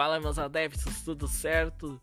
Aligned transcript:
Fala, 0.00 0.18
meus 0.18 0.38
adeptos, 0.38 1.02
tudo 1.04 1.28
certo? 1.28 2.00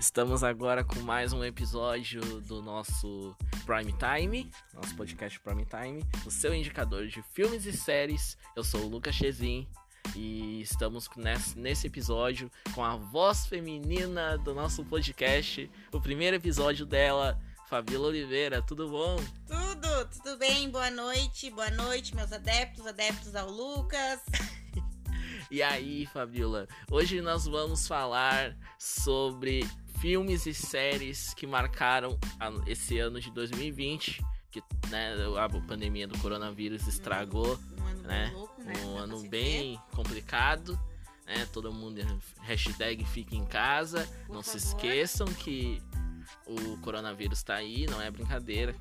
Estamos 0.00 0.42
agora 0.42 0.82
com 0.82 0.98
mais 1.00 1.30
um 1.34 1.44
episódio 1.44 2.22
do 2.40 2.62
nosso 2.62 3.36
Prime 3.66 3.94
Time, 3.98 4.50
nosso 4.72 4.96
podcast 4.96 5.38
Prime 5.40 5.66
Time, 5.66 6.02
o 6.24 6.30
seu 6.30 6.54
indicador 6.54 7.06
de 7.06 7.20
filmes 7.34 7.66
e 7.66 7.72
séries. 7.74 8.38
Eu 8.56 8.64
sou 8.64 8.84
o 8.84 8.88
Lucas 8.88 9.14
Chezin 9.14 9.68
e 10.16 10.62
estamos 10.62 11.06
nesse, 11.54 11.86
episódio 11.86 12.50
com 12.74 12.82
a 12.82 12.96
voz 12.96 13.44
feminina 13.44 14.38
do 14.38 14.54
nosso 14.54 14.82
podcast, 14.82 15.70
o 15.92 16.00
primeiro 16.00 16.36
episódio 16.36 16.86
dela, 16.86 17.38
Fabíola 17.68 18.08
Oliveira. 18.08 18.62
Tudo 18.62 18.88
bom? 18.88 19.16
Tudo, 19.46 20.08
tudo 20.16 20.38
bem? 20.38 20.70
Boa 20.70 20.90
noite, 20.90 21.50
boa 21.50 21.70
noite, 21.72 22.16
meus 22.16 22.32
adeptos, 22.32 22.86
adeptos 22.86 23.36
ao 23.36 23.50
Lucas. 23.50 24.22
E 25.54 25.62
aí, 25.62 26.04
Fabiola? 26.06 26.66
Hoje 26.90 27.20
nós 27.20 27.46
vamos 27.46 27.86
falar 27.86 28.56
sobre 28.76 29.64
filmes 30.00 30.46
e 30.46 30.52
séries 30.52 31.32
que 31.32 31.46
marcaram 31.46 32.18
esse 32.66 32.98
ano 32.98 33.20
de 33.20 33.30
2020, 33.30 34.20
que 34.50 34.60
né, 34.88 35.14
a 35.38 35.48
pandemia 35.48 36.08
do 36.08 36.18
coronavírus 36.18 36.88
estragou, 36.88 37.56
um 37.80 37.86
ano 37.86 38.02
né? 38.02 38.32
Louco, 38.34 38.64
né? 38.64 38.72
Um 38.84 38.98
ano 38.98 39.28
bem 39.28 39.80
complicado, 39.92 40.76
né? 41.24 41.46
Todo 41.52 41.72
mundo 41.72 42.00
hashtag 42.40 43.04
fica 43.04 43.36
em 43.36 43.46
casa. 43.46 44.08
Por 44.26 44.34
não 44.34 44.42
se 44.42 44.58
favor. 44.58 44.66
esqueçam 44.66 45.26
que 45.28 45.80
o 46.48 46.78
coronavírus 46.78 47.44
tá 47.44 47.54
aí, 47.54 47.86
não 47.86 48.02
é 48.02 48.10
brincadeira. 48.10 48.74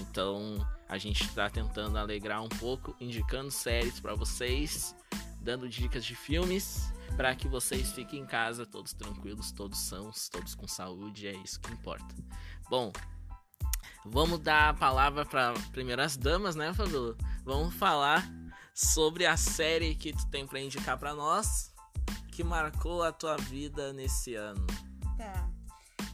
Então 0.00 0.58
a 0.88 0.98
gente 0.98 1.28
tá 1.34 1.48
tentando 1.48 1.96
alegrar 1.96 2.42
um 2.42 2.48
pouco, 2.48 2.96
indicando 3.00 3.52
séries 3.52 4.00
para 4.00 4.16
vocês, 4.16 4.92
dando 5.46 5.68
dicas 5.68 6.04
de 6.04 6.16
filmes 6.16 6.92
para 7.16 7.32
que 7.36 7.46
vocês 7.46 7.92
fiquem 7.92 8.18
em 8.18 8.26
casa 8.26 8.66
todos 8.66 8.92
tranquilos, 8.92 9.52
todos 9.52 9.78
sãos, 9.78 10.28
todos 10.28 10.56
com 10.56 10.66
saúde, 10.66 11.28
é 11.28 11.36
isso 11.36 11.60
que 11.60 11.72
importa. 11.72 12.12
Bom, 12.68 12.92
vamos 14.04 14.40
dar 14.40 14.70
a 14.70 14.74
palavra 14.74 15.24
para 15.24 15.54
primeiras 15.70 16.16
damas, 16.16 16.56
né, 16.56 16.74
Fabiola? 16.74 17.16
Vamos 17.44 17.72
falar 17.74 18.28
sobre 18.74 19.24
a 19.24 19.36
série 19.36 19.94
que 19.94 20.12
tu 20.12 20.26
tem 20.26 20.44
para 20.44 20.58
indicar 20.58 20.98
para 20.98 21.14
nós, 21.14 21.72
que 22.32 22.42
marcou 22.42 23.04
a 23.04 23.12
tua 23.12 23.36
vida 23.36 23.92
nesse 23.92 24.34
ano. 24.34 24.66
Tá. 25.16 25.48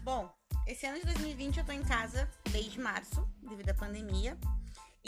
Bom, 0.03 0.31
esse 0.67 0.85
ano 0.85 0.99
de 0.99 1.07
2020 1.07 1.57
eu 1.57 1.65
tô 1.65 1.73
em 1.73 1.83
casa 1.83 2.31
desde 2.51 2.79
março, 2.79 3.27
devido 3.41 3.71
à 3.71 3.75
pandemia. 3.75 4.39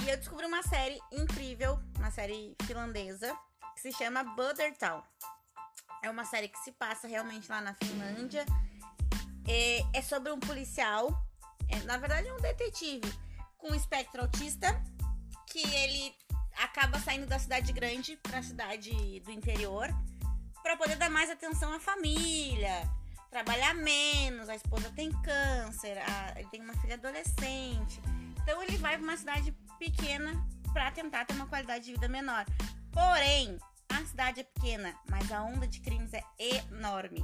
E 0.02 0.08
eu 0.08 0.16
descobri 0.16 0.46
uma 0.46 0.62
série 0.62 0.98
incrível, 1.12 1.78
uma 1.98 2.10
série 2.10 2.56
finlandesa, 2.64 3.36
que 3.74 3.80
se 3.80 3.92
chama 3.92 4.22
Butter 4.24 4.76
Town. 4.78 5.02
É 6.02 6.10
uma 6.10 6.24
série 6.24 6.48
que 6.48 6.58
se 6.58 6.72
passa 6.72 7.08
realmente 7.08 7.48
lá 7.50 7.60
na 7.60 7.74
Finlândia. 7.74 8.44
É, 9.46 9.82
é 9.98 10.02
sobre 10.02 10.32
um 10.32 10.40
policial, 10.40 11.10
é, 11.68 11.76
na 11.80 11.96
verdade 11.98 12.28
é 12.28 12.32
um 12.32 12.40
detetive, 12.40 13.12
com 13.58 13.74
espectro 13.74 14.22
autista, 14.22 14.68
que 15.50 15.60
ele 15.74 16.14
acaba 16.56 16.98
saindo 16.98 17.26
da 17.26 17.38
cidade 17.38 17.72
grande 17.72 18.16
pra 18.22 18.42
cidade 18.42 19.20
do 19.20 19.30
interior, 19.30 19.88
para 20.62 20.76
poder 20.76 20.96
dar 20.96 21.10
mais 21.10 21.28
atenção 21.30 21.72
à 21.74 21.80
família, 21.80 22.90
trabalhar 23.30 23.74
menos, 23.74 24.48
a 24.48 24.54
esposa 24.56 24.90
tem 24.92 25.10
câncer, 25.22 25.98
a- 25.98 26.34
ele 26.40 26.48
tem 26.48 26.62
uma 26.62 26.74
filha 26.78 26.94
adolescente. 26.94 28.00
Então 28.42 28.62
ele 28.62 28.76
vai 28.78 28.96
pra 28.96 29.04
uma 29.06 29.16
cidade 29.16 29.52
pequena 29.78 30.32
pra 30.72 30.90
tentar 30.90 31.24
ter 31.26 31.34
uma 31.34 31.46
qualidade 31.46 31.84
de 31.84 31.92
vida 31.92 32.08
menor. 32.08 32.46
Porém, 32.94 33.58
a 33.90 34.04
cidade 34.06 34.40
é 34.40 34.44
pequena, 34.44 34.94
mas 35.10 35.30
a 35.30 35.42
onda 35.42 35.66
de 35.66 35.80
crimes 35.80 36.12
é 36.14 36.22
enorme. 36.38 37.22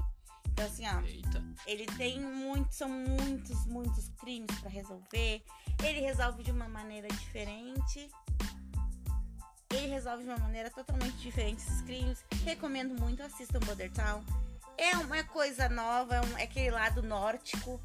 Então 0.52 0.66
assim, 0.66 0.84
ó, 0.86 1.00
Eita. 1.00 1.42
ele 1.66 1.86
tem 1.96 2.20
muitos, 2.20 2.76
são 2.76 2.88
muitos, 2.88 3.64
muitos 3.66 4.08
crimes 4.20 4.50
pra 4.60 4.68
resolver. 4.68 5.42
Ele 5.82 6.00
resolve 6.00 6.42
de 6.42 6.50
uma 6.50 6.68
maneira 6.68 7.08
diferente. 7.08 8.10
Ele 9.72 9.86
resolve 9.86 10.24
de 10.24 10.28
uma 10.28 10.38
maneira 10.38 10.68
totalmente 10.70 11.16
diferente 11.18 11.62
esses 11.62 11.80
crimes. 11.82 12.24
Recomendo 12.44 13.00
muito, 13.00 13.22
assistam 13.22 13.60
Border 13.60 13.90
Town. 13.92 14.22
É 14.76 14.96
uma 14.96 15.22
coisa 15.24 15.68
nova, 15.68 16.16
é, 16.16 16.20
um- 16.20 16.38
é 16.38 16.42
aquele 16.42 16.70
lado 16.72 17.02
nórdico. 17.02 17.80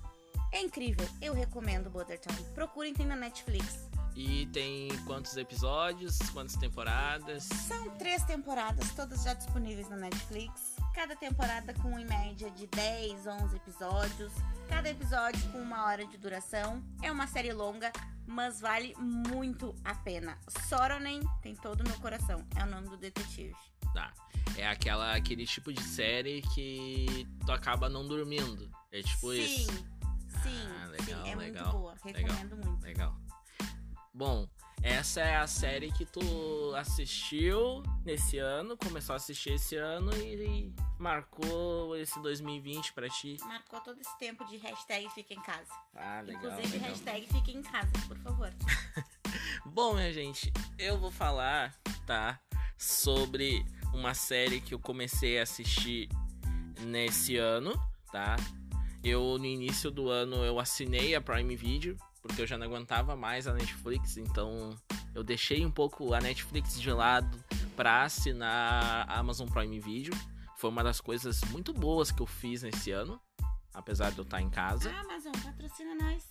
É 0.51 0.61
incrível, 0.61 1.07
eu 1.21 1.33
recomendo 1.33 1.89
Border 1.89 2.19
Town. 2.19 2.35
Procurem, 2.53 2.93
tem 2.93 3.05
na 3.05 3.15
Netflix. 3.15 3.87
E 4.15 4.45
tem 4.47 4.87
quantos 5.05 5.35
episódios, 5.35 6.17
quantas 6.31 6.55
temporadas? 6.55 7.43
São 7.43 7.89
três 7.97 8.23
temporadas, 8.23 8.89
todas 8.91 9.23
já 9.23 9.33
disponíveis 9.33 9.89
na 9.89 9.97
Netflix. 9.97 10.77
Cada 10.93 11.17
temporada 11.17 11.73
com 11.73 11.99
em 11.99 12.05
média 12.05 12.49
de 12.51 12.65
10, 12.67 13.27
11 13.27 13.55
episódios. 13.57 14.31
Cada 14.69 14.89
episódio 14.89 15.41
com 15.51 15.57
uma 15.61 15.83
hora 15.85 16.05
de 16.05 16.17
duração. 16.17 16.81
É 17.01 17.11
uma 17.11 17.27
série 17.27 17.51
longa, 17.51 17.91
mas 18.25 18.61
vale 18.61 18.95
muito 18.97 19.75
a 19.83 19.93
pena. 19.93 20.37
Soronen 20.69 21.21
tem 21.41 21.53
todo 21.53 21.81
o 21.81 21.83
meu 21.83 21.99
coração. 21.99 22.45
É 22.55 22.63
o 22.63 22.67
nome 22.67 22.87
do 22.87 22.95
detetive. 22.95 23.53
Tá. 23.93 24.13
É 24.55 24.65
aquela, 24.65 25.13
aquele 25.13 25.45
tipo 25.45 25.73
de 25.73 25.83
série 25.83 26.41
que 26.53 27.27
tu 27.45 27.51
acaba 27.51 27.89
não 27.89 28.07
dormindo. 28.07 28.71
É 28.93 29.01
tipo 29.01 29.33
sim, 29.33 29.41
isso. 29.41 29.71
sim, 30.41 30.67
Ah, 30.81 30.87
legal, 30.87 31.23
sim. 31.25 31.31
É 31.31 31.35
legal, 31.35 31.65
muito 31.65 31.77
boa. 31.77 31.95
Recomendo 32.01 32.55
muito. 32.55 32.81
Legal. 32.81 33.24
Bom, 34.15 34.47
essa 34.81 35.19
é 35.19 35.35
a 35.35 35.45
série 35.45 35.91
que 35.91 36.05
tu 36.05 36.21
assistiu 36.77 37.83
nesse 38.05 38.37
ano, 38.37 38.77
começou 38.77 39.11
a 39.11 39.17
assistir 39.17 39.55
esse 39.55 39.75
ano 39.75 40.09
e, 40.15 40.35
e 40.35 40.75
marcou 40.97 41.97
esse 41.97 42.17
2020 42.21 42.93
pra 42.93 43.09
ti. 43.09 43.35
Marcou 43.43 43.81
todo 43.81 43.99
esse 43.99 44.17
tempo 44.17 44.45
de 44.45 44.55
hashtag 44.55 45.09
Fica 45.09 45.33
em 45.33 45.41
Casa. 45.41 45.69
Ah, 45.93 46.21
legal. 46.21 46.45
Inclusive, 46.45 46.77
legal. 46.77 46.89
hashtag 46.91 47.27
Fica 47.27 47.51
em 47.51 47.61
Casa, 47.61 47.91
por 48.07 48.17
favor. 48.19 48.53
Bom, 49.67 49.95
minha 49.95 50.13
gente, 50.13 50.49
eu 50.79 50.97
vou 50.97 51.11
falar, 51.11 51.75
tá? 52.07 52.39
Sobre 52.77 53.65
uma 53.93 54.13
série 54.13 54.61
que 54.61 54.73
eu 54.73 54.79
comecei 54.79 55.39
a 55.39 55.43
assistir 55.43 56.07
nesse 56.85 57.35
ano, 57.35 57.73
tá? 58.13 58.37
Eu, 59.03 59.37
no 59.37 59.45
início 59.45 59.91
do 59.91 60.09
ano, 60.09 60.37
eu 60.37 60.57
assinei 60.57 61.15
a 61.15 61.19
Prime 61.19 61.53
Video, 61.57 61.97
porque 62.25 62.41
eu 62.41 62.47
já 62.47 62.57
não 62.57 62.65
aguentava 62.65 63.15
mais 63.15 63.45
a 63.45 63.53
Netflix, 63.53 64.17
então 64.17 64.75
eu 65.13 65.23
deixei 65.23 65.63
um 65.63 65.69
pouco 65.69 66.11
a 66.11 66.19
Netflix 66.19 66.81
de 66.81 66.91
lado 66.91 67.37
pra 67.75 68.01
assinar 68.01 69.07
a 69.07 69.19
Amazon 69.19 69.47
Prime 69.47 69.79
Video. 69.79 70.11
Foi 70.57 70.71
uma 70.71 70.83
das 70.83 70.99
coisas 70.99 71.41
muito 71.51 71.71
boas 71.71 72.11
que 72.11 72.23
eu 72.23 72.25
fiz 72.25 72.63
nesse 72.63 72.89
ano, 72.89 73.21
apesar 73.71 74.11
de 74.11 74.17
eu 74.17 74.23
estar 74.23 74.41
em 74.41 74.49
casa. 74.49 74.91
Ah, 74.91 75.01
Amazon, 75.01 75.33
patrocina 75.33 75.93
nós. 75.93 76.27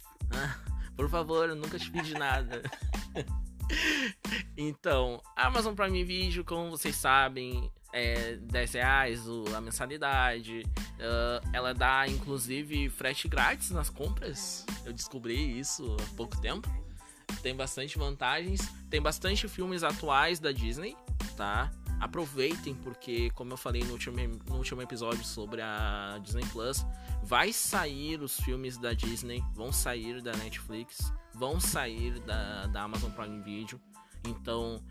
Por 0.97 1.09
favor, 1.09 1.49
eu 1.49 1.55
nunca 1.55 1.79
te 1.79 1.89
pedi 1.89 2.15
nada. 2.15 2.63
então, 4.59 5.23
Amazon 5.37 5.77
Prime 5.77 6.03
Video, 6.03 6.45
como 6.45 6.71
vocês 6.71 6.97
sabem, 6.97 7.71
é 7.95 8.37
10 8.37 8.73
reais 8.73 9.23
a 9.57 9.61
mensalidade. 9.61 10.65
Ah, 11.01 11.41
ela 11.53 11.73
dá, 11.73 12.07
inclusive, 12.09 12.91
frete 12.91 13.29
grátis 13.29 13.71
nas 13.71 13.89
compras. 13.89 14.67
Eu 14.85 14.93
descobri 14.93 15.59
isso 15.59 15.97
há 16.01 16.17
pouco 16.17 16.39
tempo. 16.41 16.69
Tem 17.41 17.55
bastante 17.55 17.97
vantagens. 17.97 18.61
Tem 18.91 19.01
bastante 19.01 19.47
filmes 19.47 19.85
atuais 19.85 20.41
da 20.41 20.51
Disney, 20.51 20.97
tá? 21.37 21.71
Aproveitem, 22.01 22.75
porque, 22.75 23.31
como 23.31 23.53
eu 23.53 23.57
falei 23.57 23.85
no 23.85 23.93
último, 23.93 24.17
no 24.49 24.57
último 24.57 24.83
episódio 24.83 25.25
sobre 25.25 25.63
a 25.63 26.19
Disney 26.21 26.45
Plus, 26.47 26.85
vai 27.23 27.53
sair 27.53 28.21
os 28.21 28.39
filmes 28.41 28.77
da 28.77 28.93
Disney, 28.93 29.43
vão 29.55 29.73
sair 29.73 30.21
da 30.21 30.33
Netflix, 30.33 31.13
vão 31.33 31.61
sair 31.61 32.19
da, 32.21 32.67
da 32.67 32.83
Amazon 32.83 33.11
Prime 33.13 33.41
Video. 33.43 33.81
Então, 34.27 34.85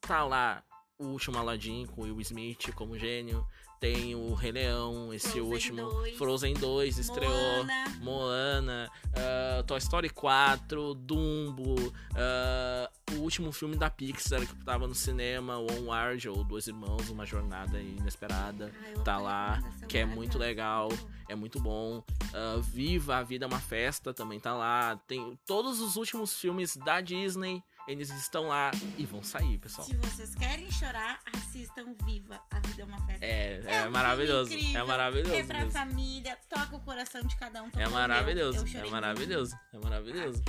tá 0.00 0.24
lá 0.24 0.62
o 1.02 1.12
último 1.12 1.38
Aladdin 1.38 1.86
com 1.86 2.02
o 2.02 2.04
Will 2.04 2.20
Smith 2.20 2.72
como 2.74 2.98
gênio. 2.98 3.46
Tem 3.82 4.14
o 4.14 4.32
Rei 4.34 4.52
Leão, 4.52 5.12
esse 5.12 5.30
Frozen 5.30 5.52
último 5.52 5.82
2. 5.82 6.16
Frozen 6.16 6.54
2 6.54 6.98
estreou. 6.98 7.32
Moana. 7.32 7.98
Moana, 8.00 8.90
ah, 9.12 9.64
Toy 9.64 9.78
Story 9.78 10.08
4, 10.08 10.94
Dumbo, 10.94 11.92
ah, 12.14 12.88
o 13.12 13.22
último 13.22 13.50
filme 13.50 13.74
da 13.74 13.90
Pixar 13.90 14.46
que 14.46 14.54
tava 14.64 14.86
no 14.86 14.94
cinema, 14.94 15.58
Onward, 15.58 16.28
ou 16.28 16.44
Dois 16.44 16.68
Irmãos, 16.68 17.10
Uma 17.10 17.26
Jornada 17.26 17.80
Inesperada, 17.80 18.72
Ah, 18.72 18.92
eu 18.94 19.02
tá 19.02 19.18
lá, 19.18 19.60
que 19.88 19.98
é 19.98 20.04
muito 20.04 20.38
legal, 20.38 20.88
é 21.28 21.34
muito 21.34 21.58
bom. 21.58 22.04
Ah, 22.32 22.60
Viva 22.62 23.16
a 23.16 23.22
Vida 23.24 23.46
é 23.46 23.48
uma 23.48 23.58
Festa 23.58 24.14
também 24.14 24.38
tá 24.38 24.54
lá. 24.54 24.96
Tem 25.08 25.36
todos 25.44 25.80
os 25.80 25.96
últimos 25.96 26.38
filmes 26.38 26.76
da 26.76 27.00
Disney, 27.00 27.60
eles 27.86 28.10
estão 28.10 28.48
lá 28.48 28.70
e 28.96 29.04
vão 29.04 29.22
sair, 29.22 29.58
pessoal. 29.58 29.86
Se 29.86 29.96
vocês 29.96 30.34
querem 30.34 30.70
chorar, 30.70 31.20
assistam 31.32 31.94
Viva, 32.04 32.40
A 32.50 32.60
Vida 32.60 32.82
é 32.82 32.84
uma 32.84 33.00
Festa. 33.06 33.24
É, 33.24 33.58
é, 33.58 33.62
filme 33.62 33.90
maravilhoso, 33.90 34.52
é 34.52 34.82
maravilhoso. 34.84 35.34
É 35.34 35.42
pra 35.42 35.58
mesmo. 35.58 35.72
família, 35.72 36.38
toca 36.48 36.76
o 36.76 36.80
coração 36.80 37.22
de 37.22 37.36
cada 37.36 37.62
um. 37.62 37.70
É 37.76 37.88
maravilhoso, 37.88 38.64
é 38.76 38.90
maravilhoso, 38.90 39.56
é 39.72 39.78
maravilhoso. 39.78 40.42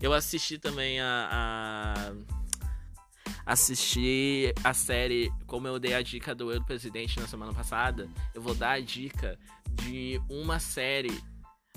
Eu 0.00 0.12
assisti 0.12 0.58
também 0.58 1.00
a, 1.00 1.28
a, 1.92 3.52
assistir 3.52 4.54
a 4.62 4.72
série, 4.72 5.30
como 5.46 5.66
eu 5.66 5.78
dei 5.78 5.94
a 5.94 6.02
dica 6.02 6.34
do 6.34 6.52
Eu 6.52 6.60
do 6.60 6.66
Presidente 6.66 7.18
na 7.18 7.26
semana 7.26 7.52
passada, 7.52 8.08
eu 8.32 8.40
vou 8.40 8.54
dar 8.54 8.72
a 8.72 8.80
dica 8.80 9.38
de 9.72 10.20
uma 10.28 10.58
série. 10.58 11.12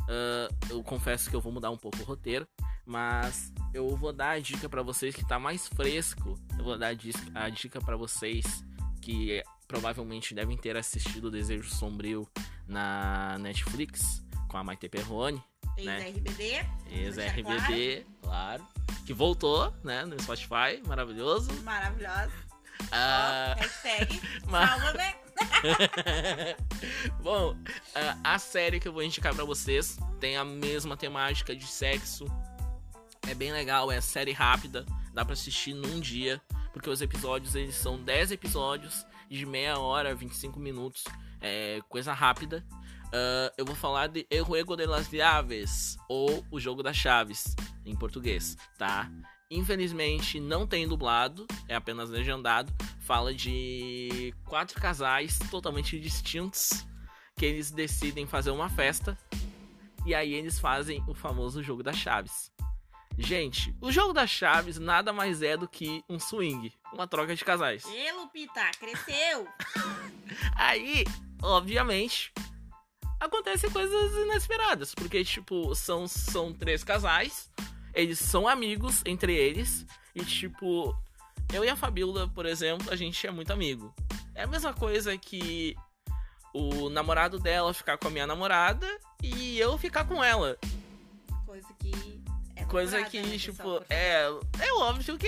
Uh, 0.03 0.53
eu 0.69 0.83
confesso 0.83 1.29
que 1.29 1.35
eu 1.35 1.41
vou 1.41 1.51
mudar 1.51 1.71
um 1.71 1.77
pouco 1.77 1.97
o 2.01 2.03
roteiro, 2.03 2.47
mas 2.85 3.51
eu 3.73 3.95
vou 3.95 4.13
dar 4.13 4.31
a 4.31 4.39
dica 4.39 4.67
para 4.67 4.81
vocês 4.81 5.15
que 5.15 5.27
tá 5.27 5.39
mais 5.39 5.67
fresco. 5.67 6.37
Eu 6.57 6.63
vou 6.63 6.77
dar 6.77 6.95
a 7.35 7.49
dica 7.49 7.81
para 7.81 7.95
vocês 7.95 8.63
que 9.01 9.43
provavelmente 9.67 10.33
devem 10.33 10.57
ter 10.57 10.77
assistido 10.77 11.25
o 11.25 11.31
Desejo 11.31 11.69
Sombrio 11.69 12.27
na 12.67 13.37
Netflix 13.39 14.23
com 14.47 14.57
a 14.57 14.63
Maite 14.63 14.87
Perrone. 14.87 15.41
Ex-RBD. 15.77 16.65
Ex-RBD, 16.91 18.05
claro. 18.21 18.67
Que 19.05 19.13
voltou, 19.13 19.73
né, 19.83 20.05
no 20.05 20.21
Spotify. 20.21 20.81
Maravilhoso. 20.85 21.51
Maravilhoso. 21.63 22.31
Ah, 22.91 23.55
hashtag 23.57 24.21
salva-me. 24.49 25.23
Bom, 27.21 27.55
a 28.23 28.37
série 28.37 28.79
que 28.79 28.87
eu 28.87 28.93
vou 28.93 29.01
indicar 29.01 29.33
para 29.33 29.43
vocês 29.43 29.97
tem 30.19 30.37
a 30.37 30.45
mesma 30.45 30.95
temática 30.95 31.55
de 31.55 31.65
sexo. 31.65 32.25
É 33.27 33.33
bem 33.33 33.51
legal, 33.51 33.91
é 33.91 33.99
série 34.01 34.31
rápida, 34.31 34.85
dá 35.13 35.23
para 35.23 35.33
assistir 35.33 35.73
num 35.73 35.99
dia, 35.99 36.41
porque 36.71 36.89
os 36.89 37.01
episódios 37.01 37.55
eles 37.55 37.75
são 37.75 38.01
10 38.01 38.31
episódios 38.31 39.05
de 39.29 39.45
meia 39.45 39.79
hora, 39.79 40.13
25 40.13 40.59
minutos, 40.59 41.03
é 41.41 41.79
coisa 41.89 42.13
rápida. 42.13 42.63
Uh, 43.07 43.53
eu 43.57 43.65
vou 43.65 43.75
falar 43.75 44.07
de 44.07 44.25
El 44.29 44.45
Juego 44.45 44.75
de 44.75 44.85
las 44.85 45.11
Llaves, 45.11 45.97
ou 46.09 46.45
O 46.51 46.59
Jogo 46.59 46.83
das 46.83 46.97
Chaves, 46.97 47.55
em 47.85 47.95
português, 47.95 48.57
tá? 48.77 49.09
Infelizmente 49.49 50.39
não 50.39 50.65
tem 50.65 50.87
dublado, 50.87 51.45
é 51.67 51.75
apenas 51.75 52.09
legendado. 52.09 52.73
Fala 53.01 53.33
de 53.33 54.33
quatro 54.45 54.79
casais 54.81 55.37
totalmente 55.51 55.99
distintos 55.99 56.85
que 57.37 57.45
eles 57.45 57.69
decidem 57.69 58.25
fazer 58.25 58.51
uma 58.51 58.69
festa 58.69 59.17
e 60.05 60.15
aí 60.15 60.33
eles 60.33 60.59
fazem 60.59 61.03
o 61.07 61.13
famoso 61.13 61.61
jogo 61.61 61.83
das 61.83 61.97
chaves. 61.97 62.51
Gente, 63.17 63.75
o 63.79 63.91
jogo 63.91 64.11
das 64.11 64.29
chaves 64.29 64.79
nada 64.79 65.13
mais 65.13 65.41
é 65.41 65.55
do 65.55 65.67
que 65.67 66.03
um 66.09 66.19
swing, 66.19 66.73
uma 66.91 67.07
troca 67.07 67.35
de 67.35 67.45
casais. 67.45 67.83
E 67.85 68.11
Lupita, 68.13 68.71
cresceu! 68.79 69.47
aí, 70.57 71.05
obviamente, 71.41 72.33
acontecem 73.19 73.69
coisas 73.69 74.13
inesperadas. 74.13 74.95
Porque, 74.95 75.23
tipo, 75.23 75.75
são, 75.75 76.07
são 76.07 76.53
três 76.53 76.83
casais, 76.83 77.51
eles 77.93 78.19
são 78.19 78.47
amigos 78.47 79.01
entre 79.05 79.35
eles, 79.35 79.85
e, 80.15 80.25
tipo, 80.25 80.95
eu 81.53 81.63
e 81.63 81.69
a 81.69 81.75
Fabiola, 81.75 82.27
por 82.27 82.45
exemplo, 82.45 82.91
a 82.91 82.95
gente 82.95 83.25
é 83.25 83.31
muito 83.31 83.53
amigo. 83.53 83.93
É 84.33 84.43
a 84.43 84.47
mesma 84.47 84.73
coisa 84.73 85.15
que 85.17 85.75
o 86.53 86.89
namorado 86.89 87.39
dela 87.39 87.73
ficar 87.73 87.97
com 87.97 88.07
a 88.07 88.11
minha 88.11 88.27
namorada 88.27 88.87
e 89.21 89.59
eu 89.59 89.77
ficar 89.77 90.05
com 90.05 90.23
ela. 90.23 90.57
Coisa 91.45 91.67
que. 91.79 92.12
É 92.73 92.81
coisa 92.81 93.03
que, 93.03 93.21
né, 93.21 93.37
tipo, 93.37 93.83
é, 93.87 94.23
é 94.59 94.73
óbvio 94.79 95.15
que. 95.17 95.27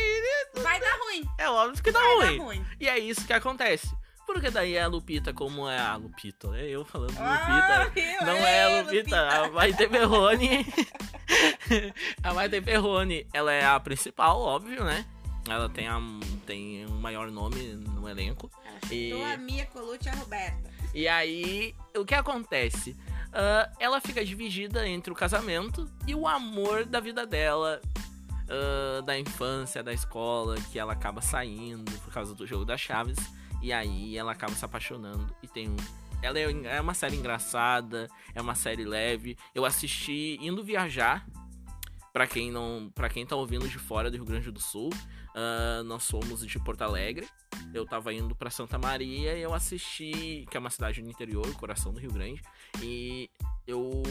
Vai 0.56 0.80
dar 0.80 0.97
ruim. 0.97 1.24
É 1.38 1.47
óbvio 1.47 1.83
que 1.83 1.92
dá 1.92 2.00
ruim. 2.00 2.38
Dar 2.38 2.44
ruim. 2.44 2.65
E 2.80 2.89
é 2.89 2.97
isso 2.97 3.25
que 3.25 3.33
acontece. 3.33 3.95
Porque 4.25 4.50
daí 4.50 4.77
a 4.80 4.88
Lupita, 4.88 5.31
como 5.31 5.69
é 5.69 5.77
a 5.77 5.95
Lupita, 5.95 6.47
é 6.57 6.69
eu 6.69 6.83
falando 6.83 7.15
ah, 7.19 7.83
Lupita, 7.86 8.25
não 8.25 8.33
é 8.33 8.63
a 8.63 8.81
Lupita, 8.81 8.97
Lupita. 8.97 9.30
a 9.30 9.50
Maite 9.51 9.88
Perrone. 9.88 10.65
a 12.24 12.33
Maite 12.33 12.62
Perrone, 12.62 13.27
ela 13.31 13.53
é 13.53 13.63
a 13.63 13.80
principal, 13.80 14.41
óbvio, 14.41 14.83
né? 14.83 15.06
Ela 15.48 15.69
tem, 15.69 15.88
a, 15.88 16.01
tem 16.48 16.88
um 16.88 17.00
maior 17.00 17.30
nome 17.30 17.75
no 17.75 18.09
elenco. 18.09 18.50
e... 18.89 19.13
a 19.21 19.38
Mia 19.38 19.68
Colucci 19.68 20.07
e 20.07 20.09
a 20.09 20.15
Roberta. 20.15 20.71
E 20.91 21.07
aí, 21.07 21.75
o 21.95 22.03
que 22.03 22.15
acontece? 22.15 22.95
Uh, 23.36 23.70
ela 23.82 24.00
fica 24.00 24.24
dividida 24.24 24.88
entre 24.88 25.12
o 25.12 25.16
casamento 25.16 25.92
e 26.08 26.16
o 26.16 26.26
amor 26.26 26.86
da 26.86 27.02
vida 27.02 27.28
dela, 27.28 27.82
uh, 28.46 29.02
da 29.02 29.20
infância, 29.20 29.84
da 29.84 29.92
escola, 29.92 30.56
que 30.72 30.80
ela 30.80 30.94
acaba 30.94 31.22
saindo 31.22 31.92
por 32.00 32.14
causa 32.14 32.34
do 32.34 32.48
jogo 32.48 32.64
das 32.64 32.80
chaves. 32.80 33.18
E 33.62 33.74
aí 33.74 34.18
ela 34.18 34.32
acaba 34.32 34.54
se 34.54 34.64
apaixonando 34.64 35.36
e 35.44 35.50
tem 35.50 35.70
um. 35.70 35.76
Ela 36.22 36.40
é, 36.40 36.78
é 36.78 36.80
uma 36.80 36.94
série 36.94 37.18
engraçada, 37.18 38.08
é 38.34 38.42
uma 38.42 38.56
série 38.56 38.86
leve. 38.86 39.38
Eu 39.54 39.66
assisti 39.66 40.38
indo 40.40 40.64
viajar. 40.64 41.28
Para 42.15 42.27
quem 42.27 42.50
não, 42.50 42.89
para 42.95 43.09
quem 43.09 43.25
tá 43.25 43.35
ouvindo 43.35 43.67
de 43.67 43.77
fora 43.77 44.09
do 44.09 44.15
Rio 44.15 44.23
Grande 44.23 44.50
do 44.50 44.62
Sul, 44.62 44.89
uh, 44.89 45.83
nós 45.83 46.03
somos 46.03 46.47
de 46.47 46.57
Porto 46.59 46.81
Alegre. 46.81 47.27
Eu 47.73 47.85
tava 47.85 48.13
indo 48.13 48.33
para 48.33 48.50
Santa 48.50 48.77
Maria 48.77 49.35
e 49.35 49.41
eu 49.41 49.53
assisti, 49.53 50.45
que 50.50 50.56
é 50.56 50.59
uma 50.62 50.69
cidade 50.69 51.01
no 51.01 51.09
interior, 51.09 51.45
coração 51.56 51.91
do 51.91 52.00
Rio 52.00 52.13
Grande, 52.13 52.41
e 52.81 53.29
eu 53.67 54.01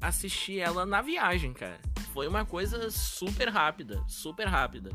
assisti 0.00 0.58
ela 0.58 0.84
na 0.84 1.00
viagem, 1.00 1.52
cara. 1.52 1.78
Foi 2.12 2.26
uma 2.26 2.44
coisa 2.44 2.90
super 2.90 3.48
rápida, 3.48 4.04
super 4.08 4.48
rápida. 4.48 4.90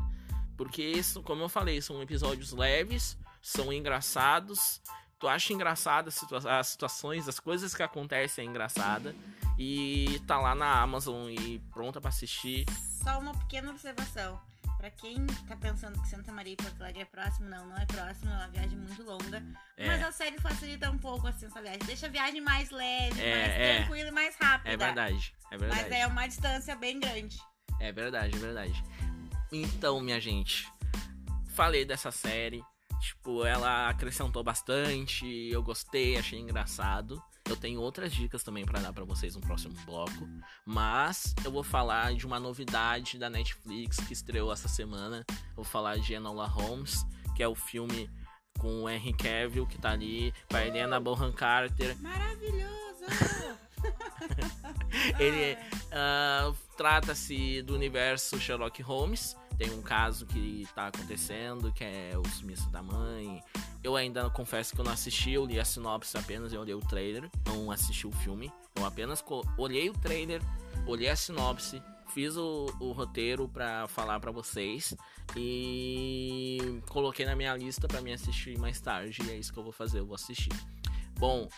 Porque 0.54 1.00
como 1.24 1.44
eu 1.44 1.48
falei, 1.48 1.80
são 1.80 2.02
episódios 2.02 2.52
leves, 2.52 3.18
são 3.40 3.72
engraçados. 3.72 4.82
Tu 5.22 5.28
acha 5.28 5.52
engraçada 5.52 6.08
as, 6.08 6.16
situa 6.16 6.58
as 6.58 6.66
situações, 6.66 7.28
as 7.28 7.38
coisas 7.38 7.72
que 7.76 7.82
acontecem 7.84 8.44
é 8.44 8.50
engraçada. 8.50 9.14
E 9.56 10.20
tá 10.26 10.36
lá 10.36 10.52
na 10.52 10.82
Amazon 10.82 11.30
e 11.30 11.60
pronta 11.72 12.00
para 12.00 12.08
assistir. 12.08 12.66
Só 13.04 13.20
uma 13.20 13.32
pequena 13.32 13.70
observação. 13.70 14.40
Pra 14.78 14.90
quem 14.90 15.24
tá 15.46 15.54
pensando 15.54 16.02
que 16.02 16.08
Santa 16.08 16.32
Maria 16.32 16.54
e 16.54 16.56
Porto 16.56 16.80
Alegre 16.80 17.02
é 17.02 17.04
próximo, 17.04 17.48
não, 17.48 17.68
não 17.68 17.76
é 17.76 17.86
próximo, 17.86 18.32
é 18.32 18.34
uma 18.34 18.48
viagem 18.48 18.76
muito 18.76 19.00
longa. 19.04 19.40
É. 19.76 19.86
Mas 19.86 20.02
a 20.02 20.10
série 20.10 20.40
facilita 20.40 20.90
um 20.90 20.98
pouco 20.98 21.28
assim 21.28 21.46
essa 21.46 21.62
viagem. 21.62 21.78
Deixa 21.86 22.06
a 22.06 22.10
viagem 22.10 22.40
mais 22.40 22.72
leve, 22.72 23.20
é, 23.22 23.36
mais 23.36 23.52
é. 23.52 23.76
tranquila 23.76 24.08
e 24.08 24.10
mais 24.10 24.34
rápida. 24.34 24.74
É 24.74 24.76
verdade, 24.76 25.34
é 25.52 25.56
verdade. 25.56 25.82
Mas 25.82 25.92
é 25.92 26.06
uma 26.08 26.26
distância 26.26 26.74
bem 26.74 26.98
grande. 26.98 27.38
É 27.78 27.92
verdade, 27.92 28.34
é 28.34 28.40
verdade. 28.40 28.84
Então, 29.52 30.00
minha 30.00 30.20
gente, 30.20 30.66
falei 31.54 31.84
dessa 31.84 32.10
série. 32.10 32.60
Tipo, 33.02 33.44
ela 33.44 33.88
acrescentou 33.88 34.44
bastante, 34.44 35.26
eu 35.50 35.60
gostei, 35.60 36.16
achei 36.16 36.38
engraçado. 36.38 37.20
Eu 37.48 37.56
tenho 37.56 37.80
outras 37.80 38.12
dicas 38.12 38.44
também 38.44 38.64
para 38.64 38.78
dar 38.78 38.92
para 38.92 39.02
vocês 39.02 39.34
no 39.34 39.40
próximo 39.40 39.74
bloco, 39.84 40.28
mas 40.64 41.34
eu 41.44 41.50
vou 41.50 41.64
falar 41.64 42.14
de 42.14 42.24
uma 42.24 42.38
novidade 42.38 43.18
da 43.18 43.28
Netflix 43.28 43.96
que 43.96 44.12
estreou 44.12 44.52
essa 44.52 44.68
semana. 44.68 45.26
vou 45.56 45.64
falar 45.64 45.98
de 45.98 46.14
Enola 46.14 46.46
Holmes, 46.46 47.04
que 47.34 47.42
é 47.42 47.48
o 47.48 47.56
filme 47.56 48.08
com 48.60 48.84
o 48.84 48.88
Henry 48.88 49.12
Cavill 49.14 49.66
que 49.66 49.78
tá 49.78 49.90
ali, 49.90 50.32
com 50.48 50.56
a 50.56 50.64
Helena 50.64 51.00
Bonham 51.00 51.32
Carter. 51.32 52.00
Maravilhoso! 52.00 52.70
Ele 55.18 55.58
uh, 55.90 56.56
trata-se 56.76 57.62
do 57.62 57.74
universo 57.74 58.38
Sherlock 58.38 58.80
Holmes 58.80 59.36
tem 59.62 59.72
um 59.78 59.82
caso 59.82 60.26
que 60.26 60.66
tá 60.74 60.88
acontecendo, 60.88 61.72
que 61.72 61.84
é 61.84 62.12
o 62.18 62.28
sumiço 62.28 62.68
da 62.70 62.82
mãe. 62.82 63.40
Eu 63.82 63.94
ainda 63.94 64.28
confesso 64.30 64.74
que 64.74 64.80
eu 64.80 64.84
não 64.84 64.90
assisti, 64.90 65.30
eu 65.30 65.44
li 65.44 65.60
a 65.60 65.64
sinopse 65.64 66.18
apenas, 66.18 66.52
eu 66.52 66.60
olhei 66.60 66.74
o 66.74 66.80
trailer, 66.80 67.30
não 67.46 67.70
assisti 67.70 68.04
o 68.04 68.10
filme. 68.10 68.52
Eu 68.74 68.84
apenas 68.84 69.22
olhei 69.56 69.88
o 69.88 69.92
trailer, 69.92 70.42
olhei 70.84 71.08
a 71.08 71.14
sinopse, 71.14 71.80
fiz 72.12 72.36
o, 72.36 72.66
o 72.80 72.90
roteiro 72.90 73.48
para 73.48 73.86
falar 73.86 74.18
para 74.18 74.32
vocês 74.32 74.96
e 75.36 76.80
coloquei 76.88 77.24
na 77.24 77.36
minha 77.36 77.56
lista 77.56 77.86
para 77.86 78.00
me 78.00 78.12
assistir 78.12 78.58
mais 78.58 78.80
tarde. 78.80 79.22
E 79.24 79.30
é 79.30 79.36
isso 79.36 79.52
que 79.52 79.60
eu 79.60 79.64
vou 79.64 79.72
fazer, 79.72 80.00
eu 80.00 80.06
vou 80.06 80.16
assistir. 80.16 80.52
Bom, 81.20 81.48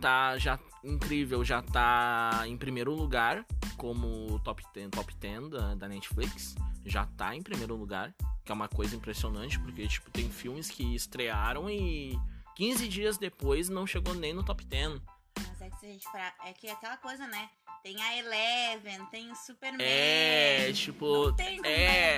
tá 0.00 0.38
já 0.38 0.58
incrível, 0.82 1.44
já 1.44 1.60
tá 1.60 2.44
em 2.46 2.56
primeiro 2.56 2.94
lugar 2.94 3.44
como 3.76 4.38
top 4.38 4.62
10, 4.72 4.88
top 4.90 5.14
10 5.16 5.50
da, 5.50 5.74
da 5.74 5.88
Netflix 5.88 6.54
já 6.84 7.06
tá 7.06 7.34
em 7.34 7.42
primeiro 7.42 7.76
lugar, 7.76 8.14
que 8.44 8.50
é 8.50 8.54
uma 8.54 8.68
coisa 8.68 8.96
impressionante, 8.96 9.58
porque 9.60 9.86
tipo, 9.86 10.10
tem 10.10 10.30
filmes 10.30 10.70
que 10.70 10.94
estrearam 10.94 11.68
e 11.70 12.18
15 12.56 12.88
dias 12.88 13.18
depois 13.18 13.68
não 13.68 13.86
chegou 13.86 14.14
nem 14.14 14.32
no 14.32 14.44
top 14.44 14.64
10. 14.64 15.00
Mas 15.38 15.62
é 15.62 15.70
que 15.70 15.76
se 15.78 15.86
a 15.86 15.88
gente 15.88 16.10
pra... 16.10 16.34
é 16.44 16.52
que 16.52 16.66
é 16.66 16.72
aquela 16.72 16.96
coisa, 16.96 17.26
né? 17.26 17.48
Tem 17.82 18.00
a 18.00 18.16
Eleven, 18.16 19.04
tem 19.06 19.32
o 19.32 19.34
Superman. 19.34 19.84
É, 19.84 20.72
tipo. 20.72 21.26
Não 21.26 21.34
tem 21.34 21.56
como 21.56 21.66
é. 21.66 22.16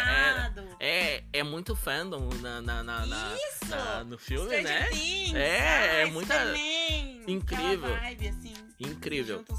É, 0.78 1.16
é, 1.16 1.24
é 1.32 1.42
muito 1.42 1.74
fandom 1.74 2.28
na, 2.42 2.60
na, 2.60 2.82
na, 2.82 3.06
Isso! 3.34 3.70
Na, 3.70 4.04
no 4.04 4.18
filme, 4.18 4.46
Stranger 4.46 4.80
né? 4.80 4.88
Things, 4.90 5.34
é, 5.34 6.02
é 6.02 6.06
muita. 6.06 6.34
Superman, 6.34 7.24
incrível. 7.26 7.96
Vibe, 7.96 8.28
assim, 8.28 8.54
incrível. 8.78 9.38
Juntos. 9.38 9.58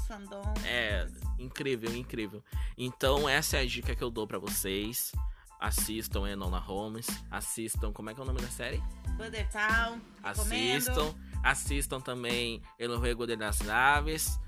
É, 0.64 1.06
incrível, 1.38 1.94
incrível. 1.94 2.42
Então, 2.76 3.28
essa 3.28 3.56
é 3.56 3.60
a 3.60 3.66
dica 3.66 3.94
que 3.94 4.02
eu 4.02 4.10
dou 4.10 4.26
para 4.26 4.38
vocês. 4.38 5.12
Assistam 5.60 6.28
Enola 6.28 6.58
Holmes. 6.58 7.06
Assistam. 7.30 7.92
Como 7.92 8.10
é 8.10 8.14
que 8.14 8.20
é 8.20 8.22
o 8.22 8.26
nome 8.26 8.40
da 8.40 8.48
série? 8.48 8.82
Butter 9.16 9.48
Town. 9.50 10.00
Assistam. 10.22 11.14
Assistam 11.42 12.00
também 12.00 12.62
El 12.78 12.96
Juego 12.98 13.26
de 13.26 13.36
las 13.36 13.66
Aves. 13.68 14.38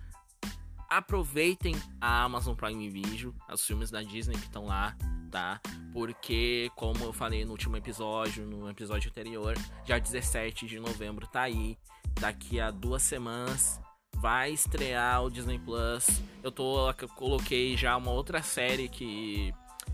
Aproveitem 0.90 1.74
a 2.00 2.22
Amazon 2.22 2.54
Prime 2.54 2.88
Video, 2.88 3.34
os 3.52 3.64
filmes 3.64 3.90
da 3.90 4.02
Disney 4.02 4.36
que 4.38 4.46
estão 4.46 4.64
lá. 4.64 4.96
tá? 5.30 5.60
Porque, 5.92 6.70
como 6.74 7.04
eu 7.04 7.12
falei 7.12 7.44
no 7.44 7.52
último 7.52 7.76
episódio, 7.76 8.46
no 8.46 8.68
episódio 8.70 9.10
anterior, 9.10 9.54
dia 9.84 9.98
17 9.98 10.66
de 10.66 10.80
novembro 10.80 11.26
tá 11.26 11.42
aí. 11.42 11.76
Daqui 12.18 12.58
a 12.58 12.70
duas 12.70 13.02
semanas 13.02 13.80
vai 14.20 14.52
estrear 14.52 15.24
o 15.24 15.30
Disney 15.30 15.58
Plus. 15.58 16.06
Eu 16.42 16.50
tô 16.50 16.90
eu 16.90 17.08
coloquei 17.08 17.76
já 17.76 17.96
uma 17.96 18.10
outra 18.10 18.42
série 18.42 18.88
que 18.88 19.52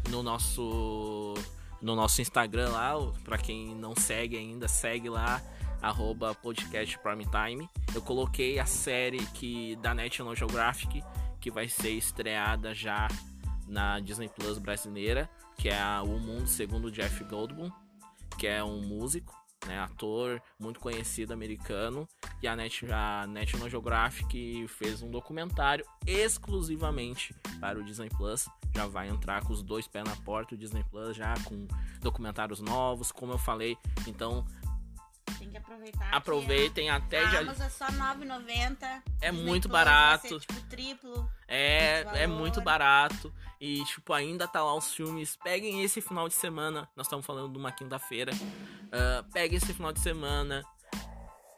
no 0.08 0.22
nosso 0.22 1.34
no 1.80 1.94
nosso 1.94 2.22
Instagram 2.22 2.70
lá, 2.70 2.94
para 3.24 3.36
quem 3.36 3.74
não 3.74 3.94
segue 3.94 4.36
ainda, 4.36 4.66
segue 4.66 5.08
lá 5.08 5.42
arroba 5.82 6.34
podcast. 6.34 6.98
Eu 7.94 8.00
coloquei 8.00 8.58
a 8.58 8.66
série 8.66 9.24
que 9.26 9.76
da 9.76 9.94
National 9.94 10.34
Geographic 10.34 11.02
que 11.40 11.50
vai 11.50 11.68
ser 11.68 11.90
estreada 11.90 12.74
já 12.74 13.06
na 13.68 14.00
Disney 14.00 14.30
Plus 14.30 14.56
brasileira, 14.56 15.28
que 15.58 15.68
é 15.68 15.78
a 15.78 16.02
O 16.02 16.18
Mundo 16.18 16.46
Segundo 16.46 16.90
Jeff 16.90 17.22
Goldblum, 17.24 17.70
que 18.38 18.46
é 18.46 18.64
um 18.64 18.80
músico, 18.80 19.34
né, 19.66 19.80
ator 19.80 20.40
muito 20.58 20.80
conhecido 20.80 21.32
americano, 21.32 22.08
e 22.42 22.48
a, 22.48 22.54
Net, 22.54 22.84
National 23.28 23.70
Geographic 23.70 24.66
fez 24.68 25.02
um 25.02 25.10
documentário 25.10 25.84
exclusivamente 26.06 27.34
para 27.60 27.78
o 27.78 27.84
Disney 27.84 28.10
Plus. 28.10 28.48
Já 28.74 28.86
vai 28.86 29.08
entrar 29.08 29.42
com 29.44 29.52
os 29.52 29.62
dois 29.62 29.86
pés 29.86 30.04
na 30.04 30.16
porta 30.16 30.54
o 30.54 30.58
Disney 30.58 30.84
Plus, 30.90 31.16
já 31.16 31.34
com 31.44 31.66
documentários 32.00 32.60
novos, 32.60 33.10
como 33.10 33.32
eu 33.32 33.38
falei. 33.38 33.76
Então 34.06 34.44
aproveitar. 35.74 36.14
Aproveitem 36.14 36.90
a, 36.90 36.96
até 36.96 37.28
já. 37.30 37.40
Amazon 37.40 37.66
é 37.66 37.70
só 37.70 37.86
9,90. 37.86 39.02
É 39.20 39.32
muito 39.32 39.68
barato. 39.68 40.28
Ser, 40.28 40.40
tipo, 40.40 40.60
triplo. 40.68 41.30
É, 41.48 42.22
é 42.22 42.26
muito 42.26 42.60
barato. 42.60 43.32
E, 43.60 43.84
tipo, 43.84 44.12
ainda 44.12 44.46
tá 44.46 44.62
lá 44.62 44.74
os 44.74 44.92
filmes. 44.92 45.36
Peguem 45.36 45.82
esse 45.82 46.00
final 46.00 46.28
de 46.28 46.34
semana. 46.34 46.88
Nós 46.96 47.06
estamos 47.06 47.26
falando 47.26 47.52
de 47.52 47.58
uma 47.58 47.72
quinta-feira. 47.72 48.32
Uh, 48.34 49.30
peguem 49.32 49.58
esse 49.58 49.72
final 49.74 49.92
de 49.92 50.00
semana. 50.00 50.64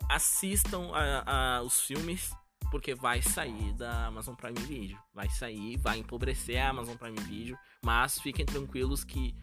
Assistam 0.08 0.90
a, 0.92 1.58
a, 1.58 1.62
os 1.62 1.80
filmes. 1.80 2.30
Porque 2.70 2.96
vai 2.96 3.23
sair 3.23 3.73
da 3.75 4.06
Amazon 4.06 4.35
Prime 4.35 4.58
Video. 4.61 4.99
Vai 5.14 5.30
sair, 5.30 5.76
vai 5.76 5.99
empobrecer 5.99 6.61
a 6.61 6.70
Amazon 6.70 6.96
Prime 6.96 7.20
Video. 7.20 7.56
Mas 7.80 8.18
fiquem 8.18 8.44
tranquilos 8.44 9.04
que 9.04 9.37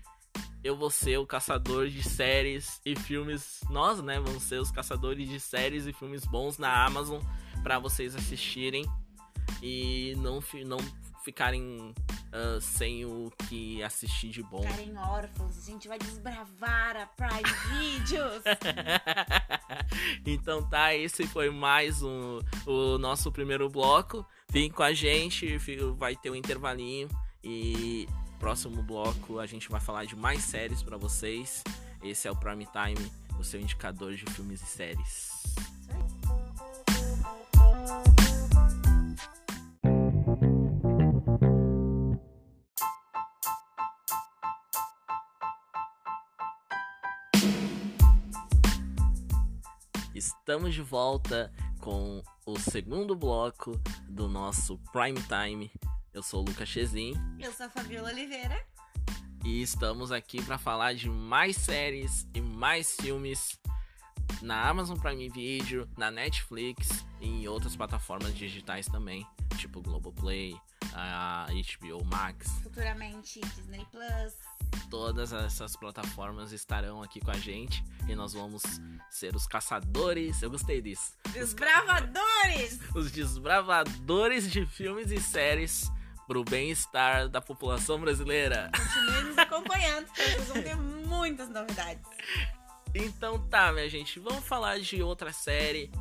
eu 0.64 0.78
vou 0.78 0.90
ser 0.90 1.18
o 1.18 1.26
caçador 1.26 1.88
de 1.90 2.02
séries 2.02 2.80
e 2.86 2.96
filmes. 2.96 3.60
Nós, 3.70 4.02
né, 4.02 4.20
vamos 4.20 4.44
ser 4.44 4.60
os 4.62 4.72
caçadores 4.72 5.28
de 5.28 5.40
séries 5.40 5.86
e 5.86 5.94
filmes 5.94 6.26
bons 6.26 6.58
na 6.58 6.86
Amazon 6.86 7.22
para 7.62 7.80
vocês 7.80 8.16
assistirem 8.16 8.86
e 9.62 10.16
não, 10.18 10.40
não 10.66 10.78
ficarem 11.24 11.94
uh, 12.34 12.62
sem 12.62 13.06
o 13.06 13.32
que 13.48 13.84
assistir 13.84 14.30
de 14.30 14.42
bom. 14.44 14.62
Ficarem 14.62 14.98
órfãos, 14.98 15.58
a 15.58 15.62
gente 15.62 15.88
vai 15.88 15.98
desbravar 15.98 16.98
a 16.98 17.06
Prime 17.08 17.54
Videos. 17.98 18.44
então 20.26 20.68
tá, 20.70 20.96
esse 20.96 21.26
foi 21.28 21.50
mais 21.50 22.02
um, 22.02 22.40
o 22.66 22.98
nosso 22.98 23.32
primeiro 23.32 23.70
bloco. 23.70 24.26
Vem 24.50 24.70
com 24.70 24.84
a 24.84 24.94
gente, 24.94 25.58
vai 25.98 26.16
ter 26.16 26.30
um 26.30 26.36
intervalinho 26.36 27.10
e 27.44 28.08
próximo 28.44 28.84
bloco 28.84 29.40
a 29.40 29.46
gente 29.46 29.70
vai 29.70 29.80
falar 29.80 30.04
de 30.04 30.18
mais 30.18 30.44
séries 30.44 30.84
para 30.84 30.98
vocês. 30.98 31.64
Esse 32.04 32.28
é 32.28 32.32
o 32.32 32.36
Prime 32.36 32.68
Time, 32.68 33.10
o 33.40 33.44
seu 33.44 33.58
indicador 33.58 34.14
de 34.14 34.26
filmes 34.34 34.62
e 34.62 34.66
séries. 34.66 35.32
Estamos 50.14 50.74
de 50.74 50.82
volta 50.82 51.50
com 51.80 52.22
o 52.46 52.60
segundo 52.60 53.16
bloco 53.16 53.80
do 54.10 54.28
nosso 54.28 54.78
Prime 54.92 55.22
Time 55.22 55.72
eu 56.14 56.22
sou 56.22 56.42
o 56.42 56.46
Lucas 56.46 56.70
Chezin. 56.70 57.14
Eu 57.40 57.52
sou 57.52 57.66
a 57.66 57.70
Fabiola 57.70 58.10
Oliveira. 58.10 58.64
E 59.44 59.62
estamos 59.62 60.12
aqui 60.12 60.42
para 60.44 60.58
falar 60.58 60.94
de 60.94 61.10
mais 61.10 61.58
séries 61.58 62.28
e 62.34 62.40
mais 62.40 62.96
filmes 62.96 63.60
na 64.42 64.70
Amazon 64.70 64.98
Prime 64.98 65.28
Video, 65.30 65.90
na 65.98 66.12
Netflix 66.12 67.04
e 67.20 67.28
em 67.28 67.48
outras 67.48 67.76
plataformas 67.76 68.34
digitais 68.36 68.86
também, 68.86 69.28
tipo 69.58 69.82
Globoplay, 69.82 70.56
a 70.94 71.48
HBO 71.50 72.06
Max. 72.06 72.48
Futuramente 72.62 73.42
Disney 73.56 73.86
Plus. 73.92 74.34
Todas 74.90 75.34
essas 75.34 75.76
plataformas 75.76 76.52
estarão 76.52 77.02
aqui 77.02 77.20
com 77.20 77.32
a 77.32 77.38
gente 77.38 77.84
e 78.08 78.16
nós 78.16 78.34
vamos 78.34 78.62
ser 79.10 79.36
os 79.36 79.48
caçadores. 79.48 80.42
Eu 80.42 80.52
gostei 80.52 80.82
disso. 80.82 81.14
Desbravadores! 81.32 82.80
Os 82.94 83.12
desbravadores 83.12 84.52
de 84.52 84.66
filmes 84.66 85.10
e 85.10 85.20
séries 85.20 85.92
pro 86.28 86.44
bem-estar 86.44 87.28
da 87.28 87.42
população 87.42 88.00
brasileira. 88.00 88.72
Continue 88.76 89.24
nos 89.24 89.38
acompanhando, 89.38 90.06
porque 90.08 90.22
vocês 90.22 90.48
vão 90.48 90.64
ter 90.64 90.76
muitas 90.76 91.50
novidades. 91.50 92.04
Então 92.96 93.40
tá, 93.48 93.72
minha 93.72 93.90
gente, 93.90 94.20
vamos 94.20 94.46
falar 94.46 94.80
de 94.80 95.02
outra 95.02 95.34
série 95.34 95.92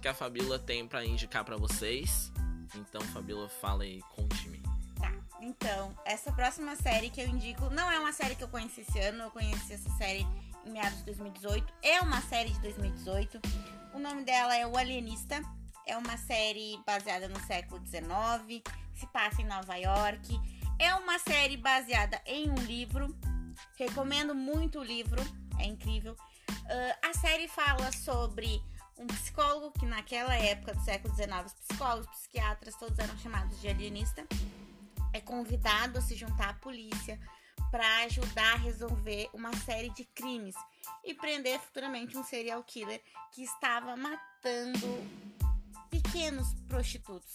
que 0.00 0.08
a 0.08 0.14
Fabíola 0.14 0.58
tem 0.58 0.86
para 0.86 1.04
indicar 1.04 1.44
para 1.44 1.56
vocês. 1.56 2.32
Então, 2.74 3.00
Fabíola, 3.12 3.48
fala 3.48 3.84
aí, 3.84 4.02
conte-me. 4.16 4.60
Tá, 4.98 5.12
então, 5.40 5.94
essa 6.04 6.32
próxima 6.32 6.74
série 6.74 7.10
que 7.10 7.20
eu 7.20 7.28
indico 7.28 7.70
não 7.70 7.90
é 7.90 7.98
uma 7.98 8.12
série 8.12 8.34
que 8.34 8.42
eu 8.42 8.48
conheci 8.48 8.80
esse 8.80 8.98
ano, 8.98 9.24
eu 9.24 9.30
conheci 9.30 9.74
essa 9.74 9.90
série 9.90 10.26
em 10.66 10.72
meados 10.72 10.98
de 10.98 11.04
2018. 11.04 11.72
É 11.82 12.00
uma 12.00 12.20
série 12.22 12.50
de 12.50 12.60
2018. 12.60 13.40
O 13.94 13.98
nome 13.98 14.24
dela 14.24 14.56
é 14.56 14.66
O 14.66 14.76
Alienista. 14.76 15.40
É 15.86 15.96
uma 15.96 16.16
série 16.16 16.80
baseada 16.86 17.28
no 17.28 17.38
século 17.40 17.80
XIX 17.86 18.62
se 18.94 19.06
passa 19.08 19.42
em 19.42 19.46
Nova 19.46 19.76
York. 19.76 20.38
É 20.78 20.94
uma 20.94 21.18
série 21.18 21.56
baseada 21.56 22.20
em 22.26 22.50
um 22.50 22.54
livro. 22.56 23.14
Recomendo 23.76 24.34
muito 24.34 24.80
o 24.80 24.84
livro, 24.84 25.20
é 25.58 25.64
incrível. 25.64 26.12
Uh, 26.12 27.08
a 27.08 27.14
série 27.14 27.48
fala 27.48 27.92
sobre 27.92 28.62
um 28.98 29.06
psicólogo 29.06 29.72
que 29.78 29.86
naquela 29.86 30.34
época 30.34 30.74
do 30.74 30.84
século 30.84 31.14
XIX, 31.14 31.46
os 31.46 31.52
psicólogos, 31.54 32.06
psiquiatras, 32.08 32.74
todos 32.76 32.98
eram 32.98 33.16
chamados 33.18 33.60
de 33.60 33.68
alienista. 33.68 34.26
É 35.12 35.20
convidado 35.20 35.98
a 35.98 36.02
se 36.02 36.14
juntar 36.14 36.50
à 36.50 36.54
polícia 36.54 37.18
para 37.70 38.04
ajudar 38.04 38.54
a 38.54 38.58
resolver 38.58 39.28
uma 39.32 39.54
série 39.56 39.90
de 39.90 40.04
crimes 40.04 40.54
e 41.04 41.14
prender 41.14 41.58
futuramente 41.58 42.16
um 42.16 42.24
serial 42.24 42.62
killer 42.62 43.02
que 43.32 43.42
estava 43.42 43.96
matando 43.96 44.86
pequenos 45.90 46.54
prostitutos. 46.68 47.32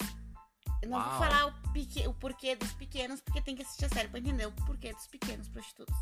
Eu 0.82 0.90
não 0.90 0.98
Uau. 0.98 1.10
vou 1.10 1.20
falar 1.20 1.48
o, 1.48 1.72
pique, 1.72 2.08
o, 2.08 2.14
porquê 2.14 2.56
dos 2.56 2.72
pequenos, 2.74 3.22
porque 3.22 3.42
tem 3.42 3.56
que 3.56 3.64
assistir 3.64 3.86
a 3.86 3.90
série 3.90 4.08
pra 4.08 4.20
entender 4.20 4.46
o 4.46 4.52
porquê 4.52 4.94
dos 4.94 5.08
pequenos 5.08 5.48
prostitutos. 5.50 5.96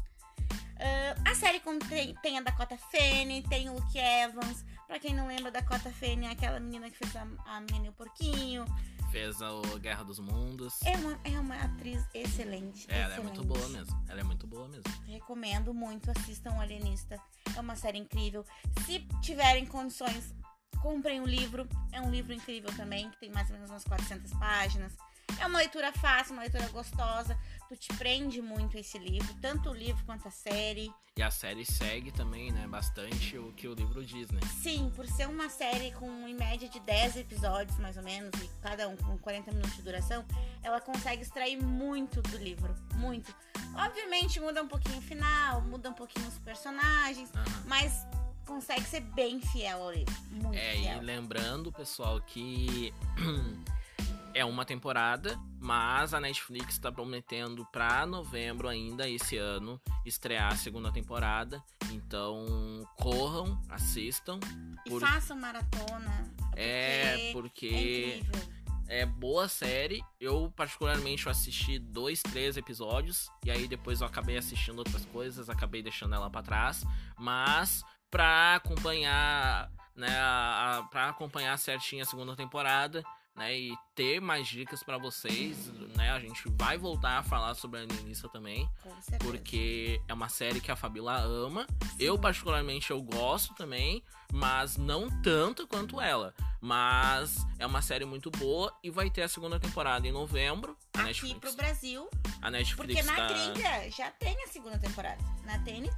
Uh, 0.75 1.15
a 1.24 1.34
série 1.34 1.62
tem, 1.88 2.13
tem 2.15 2.38
a 2.38 2.41
Dakota 2.41 2.77
Fanning, 2.77 3.41
tem 3.44 3.70
o 3.70 3.75
Luke 3.75 3.98
Evans. 3.98 4.65
Pra 4.88 5.00
quem 5.00 5.15
não 5.15 5.27
lembra, 5.27 5.50
Dakota 5.50 5.89
Fanning 5.91 6.27
é 6.27 6.32
aquela 6.32 6.60
menina 6.60 6.89
que 6.89 6.98
fez 6.98 7.15
a, 7.15 7.25
a 7.46 7.62
Menina 7.62 7.88
e 7.88 7.89
o 7.89 7.94
Porquinho. 7.94 8.65
Fez 9.10 9.41
a 9.41 9.50
Guerra 9.79 10.03
dos 10.03 10.20
Mundos. 10.20 10.82
É 10.84 10.98
uma, 10.98 11.20
é 11.24 11.39
uma 11.39 11.55
atriz 11.55 12.03
excelente. 12.13 12.86
É, 12.89 13.01
ela 13.01 13.13
excelente. 13.13 13.20
é 13.20 13.24
muito 13.24 13.44
boa 13.46 13.70
mesmo. 13.70 14.03
Ela 14.10 14.20
é 14.20 14.24
muito 14.24 14.46
boa 14.46 14.67
mesmo. 14.67 14.84
Recomendo 15.05 15.74
muito, 15.74 16.12
assistam 16.12 16.51
o 16.51 16.60
Alienista. 16.60 17.17
É 17.55 17.60
uma 17.60 17.77
série 17.77 17.98
incrível. 17.98 18.46
Se 18.86 19.00
tiverem 19.22 19.65
condições, 19.65 20.36
Comprem 20.82 21.22
o 21.22 21.25
livro, 21.25 21.67
é 21.91 22.01
um 22.01 22.10
livro 22.10 22.34
incrível 22.34 22.70
também, 22.75 23.10
que 23.10 23.17
tem 23.17 23.32
mais 23.32 23.50
ou 23.50 23.55
menos 23.55 23.70
umas 23.70 23.84
400 23.84 24.34
páginas. 24.34 24.94
É 25.39 25.48
uma 25.48 25.60
leitura 25.60 25.91
fácil, 25.91 26.34
uma 26.34 26.44
leitura 26.44 26.67
gostosa. 26.70 27.38
Tu 27.67 27.75
te 27.75 27.94
prende 27.96 28.41
muito 28.41 28.77
esse 28.77 28.98
livro, 28.98 29.34
tanto 29.41 29.70
o 29.70 29.74
livro 29.74 30.03
quanto 30.05 30.27
a 30.27 30.32
série. 30.32 30.91
E 31.17 31.24
a 31.24 31.32
série 31.32 31.65
segue 31.65 32.12
também, 32.12 32.51
né, 32.51 32.67
bastante 32.67 33.38
o 33.38 33.51
que 33.53 33.67
o 33.67 33.74
livro 33.74 34.05
diz, 34.05 34.29
né? 34.32 34.39
Sim, 34.62 34.91
por 34.96 35.08
ser 35.08 35.27
uma 35.27 35.50
série 35.50 35.91
com 35.94 36.27
em 36.27 36.34
média 36.36 36.67
de 36.67 36.79
10 36.82 37.17
episódios, 37.17 37.77
mais 37.79 37.96
ou 37.96 38.03
menos, 38.03 38.32
e 38.41 38.50
cada 38.62 38.88
um 38.89 38.98
com 38.98 39.17
40 39.17 39.51
minutos 39.51 39.75
de 39.75 39.82
duração, 39.82 40.25
ela 40.62 40.82
consegue 40.82 41.22
extrair 41.22 41.62
muito 41.62 42.22
do 42.22 42.38
livro, 42.38 42.75
muito. 42.96 43.34
Obviamente 43.75 44.39
muda 44.39 44.62
um 44.62 44.67
pouquinho 44.67 44.98
o 44.98 45.01
final, 45.01 45.62
muda 45.62 45.89
um 45.89 45.94
pouquinho 45.94 46.27
os 46.27 46.38
personagens, 46.39 47.29
uhum. 47.29 47.63
mas 47.65 48.05
consegue 48.46 48.84
ser 48.84 49.02
bem 49.02 49.42
fiel 49.42 49.84
ao 49.84 49.92
livro. 49.92 50.14
Muito 50.30 50.58
é, 50.58 50.75
fiel. 50.75 51.02
e 51.02 51.06
lembrando, 51.06 51.72
pessoal, 51.72 52.22
que 52.22 52.94
é 54.34 54.44
uma 54.46 54.66
temporada, 54.66 55.40
mas 55.60 56.14
a 56.14 56.20
Netflix 56.20 56.74
está 56.74 56.92
prometendo 56.92 57.66
para 57.72 58.06
novembro 58.06 58.68
ainda 58.68 59.10
esse 59.10 59.38
ano 59.38 59.82
estrear 60.06 60.54
a 60.54 60.56
segunda 60.56 60.92
temporada. 60.92 61.64
Então 61.92 62.88
corram, 62.98 63.62
assistam. 63.70 64.40
E 64.86 64.90
por... 64.90 65.02
façam 65.02 65.38
maratona. 65.38 66.34
É, 66.56 67.32
porque. 67.34 68.22
É 68.34 68.56
É 68.88 69.06
boa 69.06 69.48
série. 69.48 70.04
Eu, 70.20 70.52
particularmente, 70.56 71.25
eu 71.25 71.32
assisti 71.32 71.80
dois, 71.80 72.22
três 72.22 72.56
episódios. 72.56 73.30
E 73.44 73.50
aí 73.50 73.68
depois 73.68 74.02
eu 74.02 74.08
acabei 74.08 74.38
assistindo 74.38 74.78
outras 74.80 75.06
coisas, 75.06 75.50
acabei 75.50 75.82
deixando 75.82 76.14
ela 76.14 76.30
pra 76.30 76.44
trás. 76.44 76.84
Mas, 77.18 77.84
pra 78.16 78.56
acompanhar, 78.56 79.70
né, 79.94 80.18
a, 80.18 80.78
a, 80.78 80.84
pra 80.84 81.10
acompanhar 81.10 81.60
certinho 81.60 82.02
a 82.02 82.06
segunda 82.06 82.34
temporada, 82.34 83.04
né, 83.36 83.54
e 83.54 83.76
ter 83.94 84.22
mais 84.22 84.48
dicas 84.48 84.82
para 84.82 84.98
vocês, 84.98 85.68
né, 85.98 86.12
a 86.12 86.20
gente 86.22 86.42
vai 86.52 86.78
voltar 86.78 87.18
a 87.18 87.24
falar 87.24 87.56
sobre 87.56 87.82
a 87.82 87.84
Alienista 87.84 88.30
também, 88.30 88.70
Com 88.82 89.02
certeza. 89.02 89.18
porque 89.20 90.02
é 90.08 90.14
uma 90.14 90.30
série 90.30 90.62
que 90.62 90.72
a 90.72 90.78
Fabiola 90.78 91.18
ama. 91.18 91.68
Eu 92.00 92.18
particularmente 92.18 92.90
eu 92.90 93.02
gosto 93.02 93.54
também, 93.54 94.02
mas 94.32 94.78
não 94.78 95.10
tanto 95.22 95.68
quanto 95.68 96.00
ela. 96.00 96.34
Mas 96.62 97.46
é 97.60 97.66
uma 97.66 97.82
série 97.82 98.06
muito 98.06 98.32
boa 98.32 98.74
e 98.82 98.90
vai 98.90 99.10
ter 99.10 99.24
a 99.24 99.28
segunda 99.28 99.60
temporada 99.60 100.08
em 100.08 100.12
novembro. 100.14 100.78
A 100.94 101.00
Aqui 101.00 101.08
Netflix, 101.08 101.40
pro 101.40 101.54
Brasil, 101.54 102.10
a 102.42 102.50
Netflix 102.50 102.96
porque 102.96 103.04
na 103.04 103.28
tá... 103.28 103.28
gringa 103.28 103.92
já 103.92 104.10
tem 104.12 104.42
a 104.42 104.48
segunda 104.48 104.80
temporada. 104.80 105.22
Na 105.44 105.60
TNT. 105.60 105.92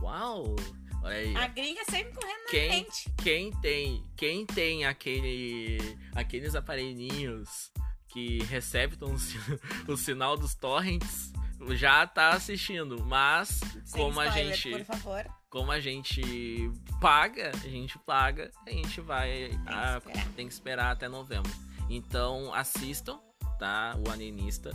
Uau! 0.00 0.54
Olha 1.06 1.16
aí. 1.16 1.36
A 1.36 1.46
gringa 1.48 1.84
sempre 1.90 2.12
correndo 2.14 2.42
na 2.44 2.50
Quem, 2.50 2.68
frente. 2.70 3.14
quem 3.22 3.50
tem, 3.60 4.04
quem 4.16 4.46
tem 4.46 4.84
aquele, 4.84 5.78
aqueles 6.14 6.54
aparelhinhos 6.54 7.70
que 8.08 8.42
receptam 8.44 9.12
o, 9.14 9.18
si- 9.18 9.38
o 9.88 9.96
sinal 9.96 10.36
dos 10.36 10.54
torrents 10.54 11.32
já 11.70 12.06
tá 12.06 12.30
assistindo, 12.30 13.02
mas 13.04 13.48
Sem 13.84 14.02
como 14.02 14.20
a 14.20 14.26
spoiler, 14.26 14.54
gente, 14.56 14.70
Por 14.70 14.84
favor. 14.84 15.26
como 15.48 15.72
a 15.72 15.80
gente 15.80 16.70
paga, 17.00 17.50
a 17.54 17.68
gente 17.68 17.98
paga, 18.00 18.50
a 18.66 18.70
gente 18.70 19.00
vai, 19.00 19.48
que 19.50 19.58
ah, 19.66 19.96
esperar. 19.98 20.28
tem 20.34 20.46
que 20.48 20.52
esperar 20.52 20.90
até 20.92 21.08
novembro. 21.08 21.50
Então 21.88 22.52
assistam, 22.52 23.18
tá? 23.58 23.96
O 24.06 24.10
Alienista 24.10 24.70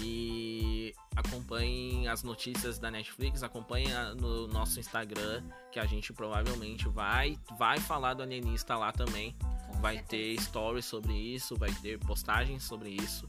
e 0.00 0.94
acompanhem 1.16 2.08
as 2.08 2.22
notícias 2.22 2.78
da 2.78 2.90
Netflix, 2.90 3.42
acompanhem 3.42 3.88
no 4.16 4.46
nosso 4.48 4.80
Instagram, 4.80 5.42
que 5.70 5.78
a 5.78 5.86
gente 5.86 6.12
provavelmente 6.12 6.88
vai 6.88 7.38
vai 7.58 7.78
falar 7.78 8.14
do 8.14 8.22
Alienista 8.22 8.76
lá 8.76 8.92
também. 8.92 9.36
Com 9.66 9.80
Vai 9.80 9.96
certeza. 9.96 10.36
ter 10.36 10.42
stories 10.42 10.84
sobre 10.84 11.12
isso, 11.12 11.56
vai 11.56 11.72
ter 11.74 11.98
postagens 11.98 12.62
sobre 12.62 12.90
isso, 12.90 13.28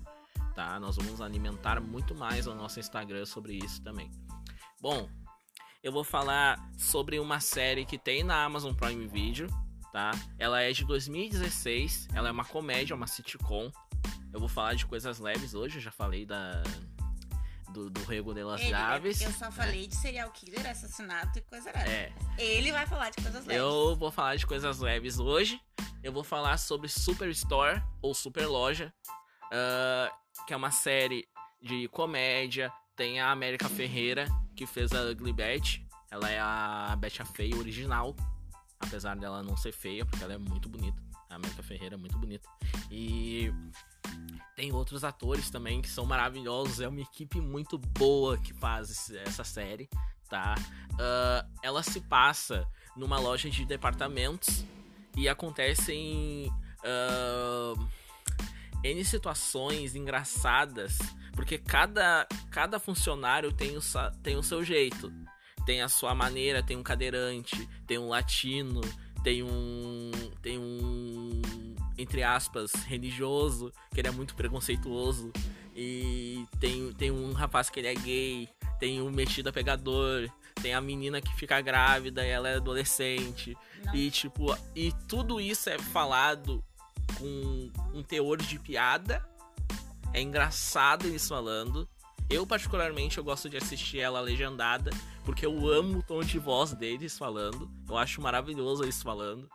tá? 0.53 0.79
Nós 0.79 0.95
vamos 0.95 1.22
alimentar 1.22 1.81
muito 1.81 2.13
mais 2.15 2.48
o 2.48 2.55
nosso 2.55 2.79
Instagram 2.79 3.25
sobre 3.25 3.53
isso 3.53 3.81
também. 3.81 4.10
Bom, 4.81 5.10
eu 5.84 5.91
vou 5.91 6.03
falar 6.03 6.60
sobre 6.77 7.19
uma 7.19 7.39
série 7.39 7.86
que 7.86 7.98
tem 7.98 8.24
na 8.24 8.43
Amazon 8.43 8.74
Prime 8.74 9.07
Video, 9.07 9.48
tá? 9.91 10.12
Ela 10.38 10.62
é 10.62 10.72
de 10.72 10.84
2016, 10.84 12.07
ela 12.13 12.27
é 12.27 12.31
uma 12.31 12.43
comédia, 12.43 12.95
uma 12.95 13.07
sitcom. 13.07 13.72
Eu 14.36 14.39
vou 14.42 14.50
falar 14.50 14.74
de 14.74 14.86
coisas 14.86 15.18
leves 15.18 15.54
hoje, 15.54 15.77
eu 15.77 15.82
já 15.82 15.92
falei 15.92 16.25
da 16.25 16.62
do, 17.72 17.89
do 17.89 18.04
Rego 18.04 18.34
de 18.34 18.44
las 18.44 18.60
Ele, 18.60 18.72
né? 18.72 19.00
Eu 19.22 19.32
só 19.32 19.50
falei 19.50 19.88
de 19.88 19.96
serial 19.96 20.30
killer, 20.32 20.70
assassinato 20.70 21.39
e 21.39 21.42
coisa 21.42 21.72
leve. 21.72 21.89
É, 21.89 22.13
Ele 22.38 22.70
vai 22.70 22.86
falar 22.86 23.12
de 23.12 23.24
coisas 23.24 23.46
leves. 23.46 23.63
Eu 23.63 23.96
vou 23.96 24.12
falar 24.12 24.36
de 24.36 24.46
coisas 24.46 24.80
leves 24.80 25.20
hoje. 25.20 25.58
Eu 26.04 26.12
vou 26.12 26.22
falar 26.22 26.58
sobre 26.58 26.89
Superstore 26.89 27.82
ou 28.01 28.13
Super 28.13 28.46
Loja, 28.46 28.94
ah, 29.54 30.12
que 30.46 30.54
é 30.54 30.58
uma 30.58 30.70
série 30.70 31.25
de 31.62 31.88
comédia. 31.88 32.70
Tem 32.94 33.22
a 33.22 33.32
América 33.32 33.70
Ferreira, 33.70 34.27
que 34.54 34.68
fez 34.68 34.92
a 34.92 35.01
Ugly 35.12 35.32
Betty. 35.32 35.88
Ela 36.12 36.30
é 36.30 36.42
a 36.42 36.94
Betty 37.00 37.22
a 37.22 37.25
Feia 37.25 37.56
original, 37.56 38.13
apesar 38.82 39.15
dela 39.15 39.42
não 39.42 39.56
ser 39.56 39.72
feia, 39.72 40.06
porque 40.06 40.22
ela 40.22 40.34
é 40.34 40.38
muito 40.38 40.67
bonita. 40.67 41.02
América 41.36 41.63
Ferreira 41.63 41.95
é 41.95 41.98
muito 41.98 42.17
bonita. 42.17 42.48
E 42.91 43.52
tem 44.56 44.71
outros 44.71 45.04
atores 45.04 45.50
também 45.50 45.82
que 45.82 45.89
são 45.89 46.06
maravilhosos. 46.06 46.80
É 46.80 46.88
uma 46.88 47.02
equipe 47.02 47.39
muito 47.41 47.78
boa 47.78 48.38
que 48.38 48.54
faz 48.54 49.10
essa 49.12 49.43
série, 49.43 49.89
tá? 50.30 50.56
Ah, 51.00 51.45
ela 51.62 51.84
se 51.84 52.02
passa 52.02 52.67
numa 52.95 53.19
loja 53.19 53.50
de 53.50 53.65
departamentos 53.65 54.65
e 55.15 55.28
acontecem 55.28 56.52
ah, 56.84 57.74
N 58.84 59.04
situações 59.04 59.95
engraçadas, 59.95 60.98
porque 61.34 61.58
cada, 61.58 62.28
cada 62.52 62.80
funcionário 62.80 63.52
tem 63.52 63.76
o, 63.76 63.82
tem 64.21 64.38
o 64.38 64.43
seu 64.43 64.63
jeito. 64.63 65.12
Tem 65.65 65.82
a 65.82 65.89
sua 65.89 66.13
maneira, 66.13 66.62
tem 66.62 66.78
um 66.78 66.84
cadeirante, 66.84 67.67
tem 67.88 67.98
um 67.98 68.10
latino, 68.10 68.82
tem 69.24 69.41
um. 69.41 70.12
tem 70.39 70.60
um. 70.60 71.05
Entre 71.97 72.23
aspas, 72.23 72.71
religioso, 72.73 73.71
que 73.91 73.99
ele 73.99 74.08
é 74.08 74.12
muito 74.12 74.36
preconceituoso. 74.36 75.31
E 75.75 76.45
tem, 76.60 76.91
tem 76.93 77.12
um 77.12 77.34
rapaz 77.34 77.69
que 77.69 77.79
ele 77.79 77.88
é 77.88 77.95
gay, 77.95 78.49
tem 78.79 79.01
um 79.01 79.12
metido 79.12 79.49
a 79.49 79.53
pegador, 79.53 80.29
tem 80.62 80.73
a 80.73 80.81
menina 80.81 81.21
que 81.21 81.36
fica 81.36 81.60
grávida 81.62 82.25
e 82.25 82.29
ela 82.29 82.49
é 82.49 82.55
adolescente. 82.55 83.58
Não. 83.86 83.95
E 83.95 84.10
tipo, 84.10 84.58
e 84.75 84.91
tudo 85.08 85.39
isso 85.39 85.69
é 85.69 85.77
falado 85.77 86.63
com 87.17 87.71
um 87.93 88.01
teor 88.01 88.38
de 88.38 88.58
piada. 88.60 89.25
É 90.13 90.21
engraçado 90.21 91.05
eles 91.05 91.27
falando. 91.27 91.88
Eu 92.29 92.47
particularmente 92.47 93.17
eu 93.17 93.23
gosto 93.23 93.49
de 93.49 93.58
assistir 93.58 93.99
ela 93.99 94.19
legendada, 94.19 94.89
porque 95.23 95.45
eu 95.45 95.67
amo 95.67 95.99
o 95.99 96.03
tom 96.03 96.21
de 96.21 96.39
voz 96.39 96.73
deles 96.73 97.17
falando. 97.17 97.69
Eu 97.88 97.97
acho 97.97 98.21
maravilhoso 98.21 98.84
eles 98.84 99.03
falando. 99.03 99.47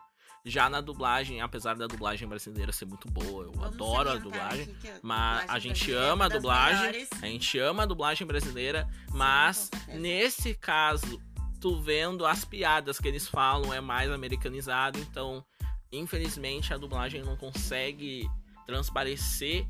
Já 0.43 0.69
na 0.69 0.81
dublagem, 0.81 1.39
apesar 1.41 1.75
da 1.75 1.85
dublagem 1.85 2.27
brasileira 2.27 2.71
ser 2.71 2.85
muito 2.85 3.07
boa, 3.09 3.43
eu 3.43 3.51
Vamos 3.51 3.75
adoro 3.75 4.09
a 4.09 4.15
dublagem. 4.15 4.75
a 4.83 4.99
Mas 5.03 5.41
dublagem 5.41 5.47
a 5.49 5.59
gente 5.59 5.93
é 5.93 5.97
ama 5.97 6.25
a 6.25 6.29
dublagem, 6.29 7.07
a 7.21 7.25
gente 7.27 7.59
ama 7.59 7.83
a 7.83 7.85
dublagem 7.85 8.25
brasileira, 8.25 8.87
mas 9.11 9.69
nesse 9.87 10.55
caso, 10.55 11.21
tu 11.59 11.79
vendo 11.79 12.25
as 12.25 12.43
piadas 12.43 12.97
que 12.99 13.07
eles 13.07 13.27
falam 13.27 13.71
é 13.71 13.79
mais 13.79 14.11
americanizado, 14.11 14.97
então 14.99 15.45
infelizmente 15.91 16.73
a 16.73 16.77
dublagem 16.77 17.21
não 17.21 17.35
consegue 17.37 18.27
transparecer 18.65 19.67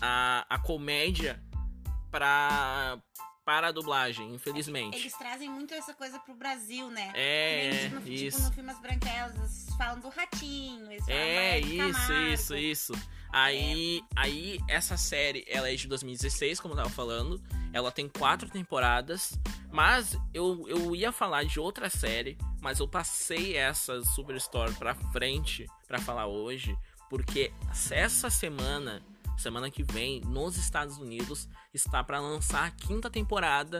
a, 0.00 0.46
a 0.48 0.58
comédia 0.58 1.42
pra, 2.10 2.98
para 3.44 3.68
a 3.68 3.72
dublagem, 3.72 4.34
infelizmente. 4.34 4.96
Eles 4.96 5.12
trazem 5.16 5.50
muito 5.50 5.74
essa 5.74 5.92
coisa 5.92 6.18
pro 6.18 6.34
Brasil, 6.34 6.88
né? 6.90 7.12
É, 7.14 7.70
nem 7.70 7.90
no, 7.90 8.00
tipo, 8.00 8.10
isso. 8.10 8.42
no 8.42 8.52
filme 8.52 8.70
As 8.70 8.80
Branquelas, 8.80 9.34
eles 9.36 9.66
falam 9.76 10.00
do 10.00 10.08
ratinho, 10.08 10.90
eles 10.90 11.04
falam 11.04 11.20
É, 11.20 11.60
isso, 11.60 11.92
Camargo. 11.92 12.26
isso, 12.32 12.56
isso. 12.56 12.92
Aí, 13.32 14.00
aí, 14.14 14.60
essa 14.68 14.96
série, 14.96 15.44
ela 15.48 15.68
é 15.68 15.74
de 15.74 15.88
2016, 15.88 16.60
como 16.60 16.72
eu 16.74 16.78
tava 16.78 16.90
falando. 16.90 17.42
Ela 17.72 17.90
tem 17.90 18.08
quatro 18.08 18.48
temporadas. 18.48 19.32
Mas 19.72 20.16
eu, 20.32 20.64
eu 20.68 20.94
ia 20.94 21.10
falar 21.10 21.44
de 21.44 21.58
outra 21.58 21.90
série, 21.90 22.38
mas 22.62 22.78
eu 22.78 22.86
passei 22.86 23.56
essa 23.56 24.00
Superstore 24.04 24.72
pra 24.74 24.94
frente 24.94 25.66
pra 25.88 25.98
falar 25.98 26.26
hoje. 26.26 26.78
Porque 27.10 27.52
essa 27.90 28.30
semana, 28.30 29.02
semana 29.36 29.70
que 29.70 29.82
vem, 29.82 30.20
nos 30.20 30.56
Estados 30.56 30.98
Unidos, 30.98 31.48
está 31.72 32.02
pra 32.02 32.20
lançar 32.20 32.66
a 32.66 32.70
quinta 32.70 33.10
temporada 33.10 33.78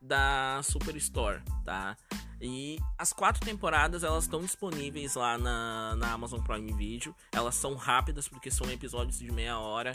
da 0.00 0.60
Superstore, 0.62 1.42
tá? 1.64 1.96
E 2.40 2.78
as 2.98 3.12
quatro 3.12 3.44
temporadas 3.44 4.04
elas 4.04 4.24
estão 4.24 4.40
disponíveis 4.40 5.14
lá 5.14 5.38
na, 5.38 5.96
na 5.96 6.12
Amazon 6.12 6.40
Prime 6.40 6.72
Video. 6.72 7.14
Elas 7.32 7.54
são 7.54 7.74
rápidas 7.74 8.28
porque 8.28 8.50
são 8.50 8.70
episódios 8.70 9.18
de 9.18 9.32
meia 9.32 9.58
hora. 9.58 9.92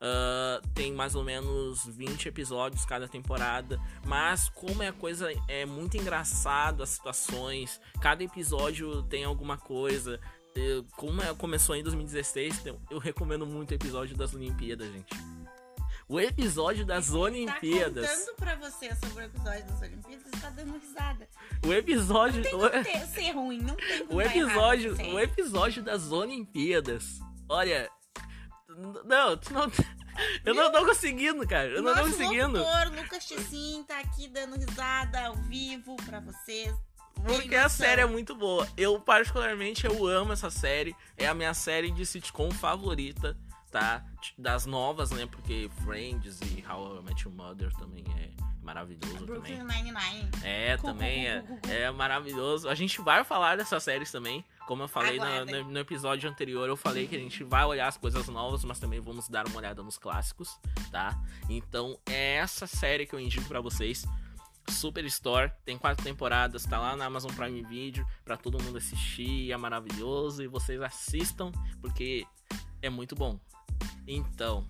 Ah, 0.00 0.60
tem 0.74 0.92
mais 0.92 1.14
ou 1.14 1.24
menos 1.24 1.86
20 1.86 2.28
episódios 2.28 2.84
cada 2.84 3.08
temporada. 3.08 3.80
Mas 4.04 4.48
como 4.48 4.82
é 4.82 4.92
coisa 4.92 5.28
é 5.48 5.64
muito 5.64 5.96
engraçado 5.96 6.82
as 6.82 6.90
situações, 6.90 7.80
cada 8.00 8.22
episódio 8.22 9.02
tem 9.04 9.24
alguma 9.24 9.56
coisa. 9.56 10.20
Como 10.96 11.22
é- 11.22 11.34
começou 11.34 11.74
em 11.76 11.82
2016, 11.82 12.58
tem- 12.60 12.78
eu 12.90 12.98
recomendo 12.98 13.46
muito 13.46 13.70
o 13.70 13.74
episódio 13.74 14.16
das 14.16 14.34
Olimpíadas, 14.34 14.90
gente. 14.92 15.14
O 16.08 16.20
episódio 16.20 16.86
das 16.86 17.12
Olimpíadas. 17.12 18.08
Tá 18.08 18.16
contando 18.16 18.36
pra 18.36 18.54
você 18.56 18.94
sobre 18.94 19.22
o 19.24 19.26
episódio 19.26 19.66
das 19.66 19.82
Olimpíadas 19.82 20.40
tá 20.40 20.50
dando 20.50 20.78
risada. 20.78 21.28
O 21.66 21.72
episódio. 21.72 22.42
Tem 22.42 22.54
o- 22.54 22.58
como 22.58 22.84
ter, 22.84 23.06
ser 23.08 23.30
ruim, 23.32 23.60
não 23.60 23.74
tem 23.76 24.06
como 24.06 24.18
O 24.18 24.22
errado, 24.22 24.36
episódio, 24.36 24.96
sério. 24.96 25.14
o 25.14 25.20
episódio 25.20 25.82
das 25.82 26.12
Olimpíadas. 26.12 27.18
Olha, 27.48 27.90
não, 29.04 29.36
tu 29.36 29.52
não 29.52 29.70
eu 30.44 30.54
não 30.54 30.70
tô 30.72 30.84
conseguindo, 30.86 31.46
cara. 31.46 31.68
Eu 31.70 31.82
não 31.82 31.92
tô 31.94 32.00
Nosso 32.02 32.12
conseguindo. 32.16 32.58
locutor, 32.58 33.02
Lucas 33.02 33.24
Tessin, 33.26 33.84
tá 33.86 33.98
aqui 33.98 34.28
dando 34.28 34.56
risada 34.56 35.26
ao 35.26 35.34
vivo 35.34 35.96
pra 36.06 36.20
vocês. 36.20 36.72
Porque 37.24 37.54
a 37.56 37.68
série 37.68 38.00
é 38.02 38.06
muito 38.06 38.34
boa. 38.34 38.66
Eu 38.76 39.00
particularmente 39.00 39.86
eu 39.86 40.06
amo 40.06 40.32
essa 40.32 40.50
série. 40.50 40.94
É 41.16 41.26
a 41.26 41.34
minha 41.34 41.54
série 41.54 41.90
de 41.90 42.04
sitcom 42.06 42.50
favorita, 42.50 43.36
tá? 43.70 44.04
Das 44.38 44.64
novas, 44.66 45.10
né? 45.10 45.26
Porque 45.26 45.70
Friends 45.84 46.38
e 46.42 46.64
How 46.68 47.00
I 47.00 47.02
Met 47.04 47.24
Your 47.26 47.34
Mother 47.34 47.72
também 47.74 48.04
é 48.18 48.30
maravilhoso 48.62 49.24
Brooklyn 49.24 49.58
também. 49.58 49.82
Nine-Nine. 49.84 50.28
É, 50.42 50.76
também 50.76 51.26
é, 51.28 51.44
é 51.68 51.90
maravilhoso. 51.90 52.68
A 52.68 52.74
gente 52.74 53.00
vai 53.00 53.22
falar 53.24 53.56
dessas 53.56 53.82
séries 53.82 54.10
também. 54.10 54.44
Como 54.66 54.82
eu 54.82 54.88
falei 54.88 55.18
no, 55.18 55.24
no- 55.64 55.70
no 55.70 55.78
episódio 55.78 56.28
anterior, 56.28 56.68
eu 56.68 56.76
falei 56.76 57.06
que 57.06 57.14
a 57.14 57.18
gente 57.20 57.44
vai 57.44 57.64
olhar 57.64 57.86
as 57.86 57.96
coisas 57.96 58.26
novas, 58.28 58.64
mas 58.64 58.80
também 58.80 58.98
vamos 59.00 59.28
dar 59.28 59.46
uma 59.46 59.56
olhada 59.58 59.80
nos 59.82 59.96
clássicos, 59.96 60.58
tá? 60.90 61.16
Então 61.48 61.96
é 62.06 62.34
essa 62.36 62.66
série 62.66 63.06
que 63.06 63.14
eu 63.14 63.20
indico 63.20 63.46
pra 63.46 63.60
vocês. 63.60 64.04
Superstore, 64.70 65.52
tem 65.64 65.78
quatro 65.78 66.04
temporadas, 66.04 66.64
tá 66.64 66.78
lá 66.78 66.96
na 66.96 67.06
Amazon 67.06 67.32
Prime 67.32 67.62
Video 67.62 68.06
pra 68.24 68.36
todo 68.36 68.62
mundo 68.62 68.78
assistir, 68.78 69.50
é 69.52 69.56
maravilhoso 69.56 70.42
e 70.42 70.46
vocês 70.46 70.80
assistam 70.80 71.50
porque 71.80 72.26
é 72.82 72.90
muito 72.90 73.14
bom. 73.14 73.38
Então, 74.06 74.66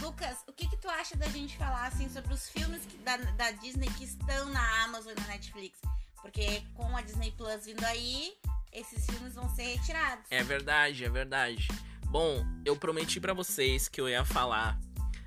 Lucas, 0.00 0.38
o 0.46 0.52
que, 0.52 0.68
que 0.68 0.76
tu 0.76 0.88
acha 0.88 1.16
da 1.16 1.26
gente 1.28 1.56
falar 1.56 1.86
assim 1.86 2.08
sobre 2.08 2.32
os 2.32 2.48
filmes 2.48 2.84
que- 2.86 2.96
da, 2.98 3.16
da 3.16 3.50
Disney 3.52 3.88
que 3.90 4.04
estão 4.04 4.48
na 4.50 4.84
Amazon 4.84 5.12
e 5.16 5.20
na 5.20 5.26
Netflix? 5.26 5.78
Porque 6.22 6.62
com 6.74 6.96
a 6.96 7.00
Disney 7.02 7.32
Plus 7.32 7.64
vindo 7.66 7.84
aí, 7.84 8.34
esses 8.72 9.04
filmes 9.06 9.34
vão 9.34 9.48
ser 9.54 9.64
retirados. 9.76 10.24
É 10.30 10.42
verdade, 10.42 11.04
é 11.04 11.08
verdade. 11.08 11.66
Bom, 12.06 12.44
eu 12.64 12.76
prometi 12.76 13.20
pra 13.20 13.32
vocês 13.32 13.88
que 13.88 14.00
eu 14.00 14.08
ia 14.08 14.24
falar 14.24 14.78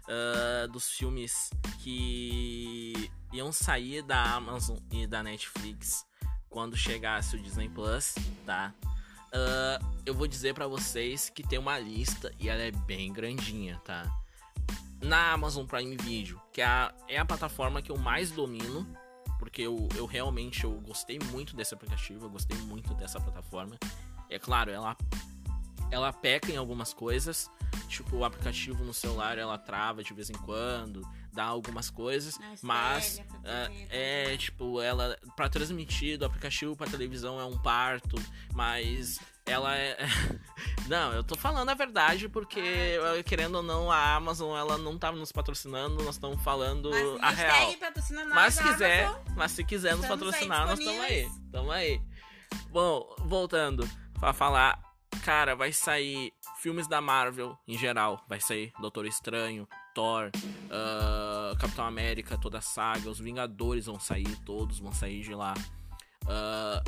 ah, 0.07 0.67
dos 0.67 0.89
filmes 0.89 1.49
que 1.79 3.11
iam 3.33 3.51
sair 3.51 4.03
da 4.03 4.21
Amazon 4.35 4.77
e 4.91 5.05
da 5.07 5.23
Netflix 5.23 6.05
quando 6.49 6.77
chegasse 6.77 7.35
o 7.35 7.39
Disney 7.39 7.67
Plus, 7.67 8.15
tá? 8.45 8.73
Ah, 9.33 9.79
eu 10.05 10.13
vou 10.13 10.27
dizer 10.27 10.53
pra 10.53 10.67
vocês 10.67 11.29
que 11.29 11.41
tem 11.41 11.57
uma 11.57 11.79
lista 11.79 12.31
e 12.39 12.47
ela 12.47 12.61
é 12.61 12.71
bem 12.71 13.11
grandinha, 13.11 13.81
tá? 13.83 14.05
Na 15.01 15.31
Amazon 15.31 15.65
Prime 15.65 15.97
Video, 15.97 16.39
que 16.53 16.61
é 16.61 16.65
a, 16.65 16.93
é 17.09 17.17
a 17.17 17.25
plataforma 17.25 17.81
que 17.81 17.91
eu 17.91 17.97
mais 17.97 18.31
domino, 18.31 18.87
porque 19.39 19.63
eu, 19.63 19.89
eu 19.95 20.05
realmente 20.05 20.63
eu 20.63 20.71
gostei 20.81 21.19
muito 21.31 21.55
desse 21.55 21.73
aplicativo, 21.73 22.27
eu 22.27 22.29
gostei 22.29 22.57
muito 22.59 22.93
dessa 22.93 23.19
plataforma. 23.19 23.77
É 24.29 24.37
claro, 24.37 24.71
ela 24.71 24.95
ela 25.91 26.11
peca 26.11 26.51
em 26.51 26.57
algumas 26.57 26.93
coisas, 26.93 27.49
tipo 27.87 28.17
o 28.17 28.25
aplicativo 28.25 28.83
no 28.83 28.93
celular 28.93 29.37
ela 29.37 29.57
trava 29.57 30.03
de 30.03 30.13
vez 30.13 30.29
em 30.29 30.33
quando, 30.33 31.01
dá 31.31 31.43
algumas 31.45 31.89
coisas, 31.89 32.39
Ah, 32.41 32.55
mas 32.61 33.21
TV, 33.43 33.87
é 33.89 34.37
tipo 34.37 34.81
ela 34.81 35.17
para 35.35 35.49
transmitir 35.49 36.17
do 36.17 36.25
aplicativo 36.25 36.75
para 36.75 36.89
televisão 36.89 37.39
é 37.39 37.45
um 37.45 37.57
parto, 37.57 38.15
mas 38.53 39.19
ela 39.45 39.75
é 39.75 39.97
não, 40.87 41.11
eu 41.13 41.23
tô 41.23 41.35
falando 41.35 41.67
a 41.69 41.73
verdade 41.73 42.29
porque 42.29 42.97
Ah, 43.19 43.21
querendo 43.23 43.55
ou 43.55 43.63
não 43.63 43.91
a 43.91 44.15
Amazon 44.15 44.57
ela 44.57 44.77
não 44.77 44.97
tá 44.97 45.11
nos 45.11 45.31
patrocinando, 45.31 46.03
nós 46.03 46.15
estamos 46.15 46.41
falando 46.43 46.89
Mas 46.89 47.21
a 47.21 47.29
real. 47.29 47.75
Mas 48.33 48.53
se 48.55 48.63
quiser, 48.63 49.05
Amazon. 49.05 49.23
mas 49.35 49.51
se 49.51 49.63
quiser 49.63 49.95
nos 49.95 50.05
patrocinar, 50.07 50.67
nós 50.67 50.79
estamos 50.79 51.01
aí. 51.01 51.29
Tamo 51.51 51.71
aí. 51.71 52.01
Bom, 52.69 53.15
voltando 53.19 53.87
pra 54.19 54.31
falar, 54.31 54.79
cara, 55.23 55.55
vai 55.55 55.71
sair 55.71 56.33
filmes 56.57 56.87
da 56.87 57.01
Marvel 57.01 57.57
em 57.67 57.77
geral. 57.77 58.23
Vai 58.27 58.39
sair 58.39 58.71
Doutor 58.79 59.05
Estranho, 59.05 59.67
Thor, 59.93 60.31
ah, 60.71 61.55
Capitão 61.59 61.85
América, 61.85 62.37
toda 62.37 62.57
a 62.57 62.61
saga, 62.61 63.09
os 63.09 63.19
Vingadores 63.19 63.85
vão 63.85 63.99
sair, 63.99 64.35
todos 64.45 64.79
vão 64.79 64.93
sair 64.93 65.21
de 65.21 65.35
lá. 65.35 65.53
Ah, 66.27 66.83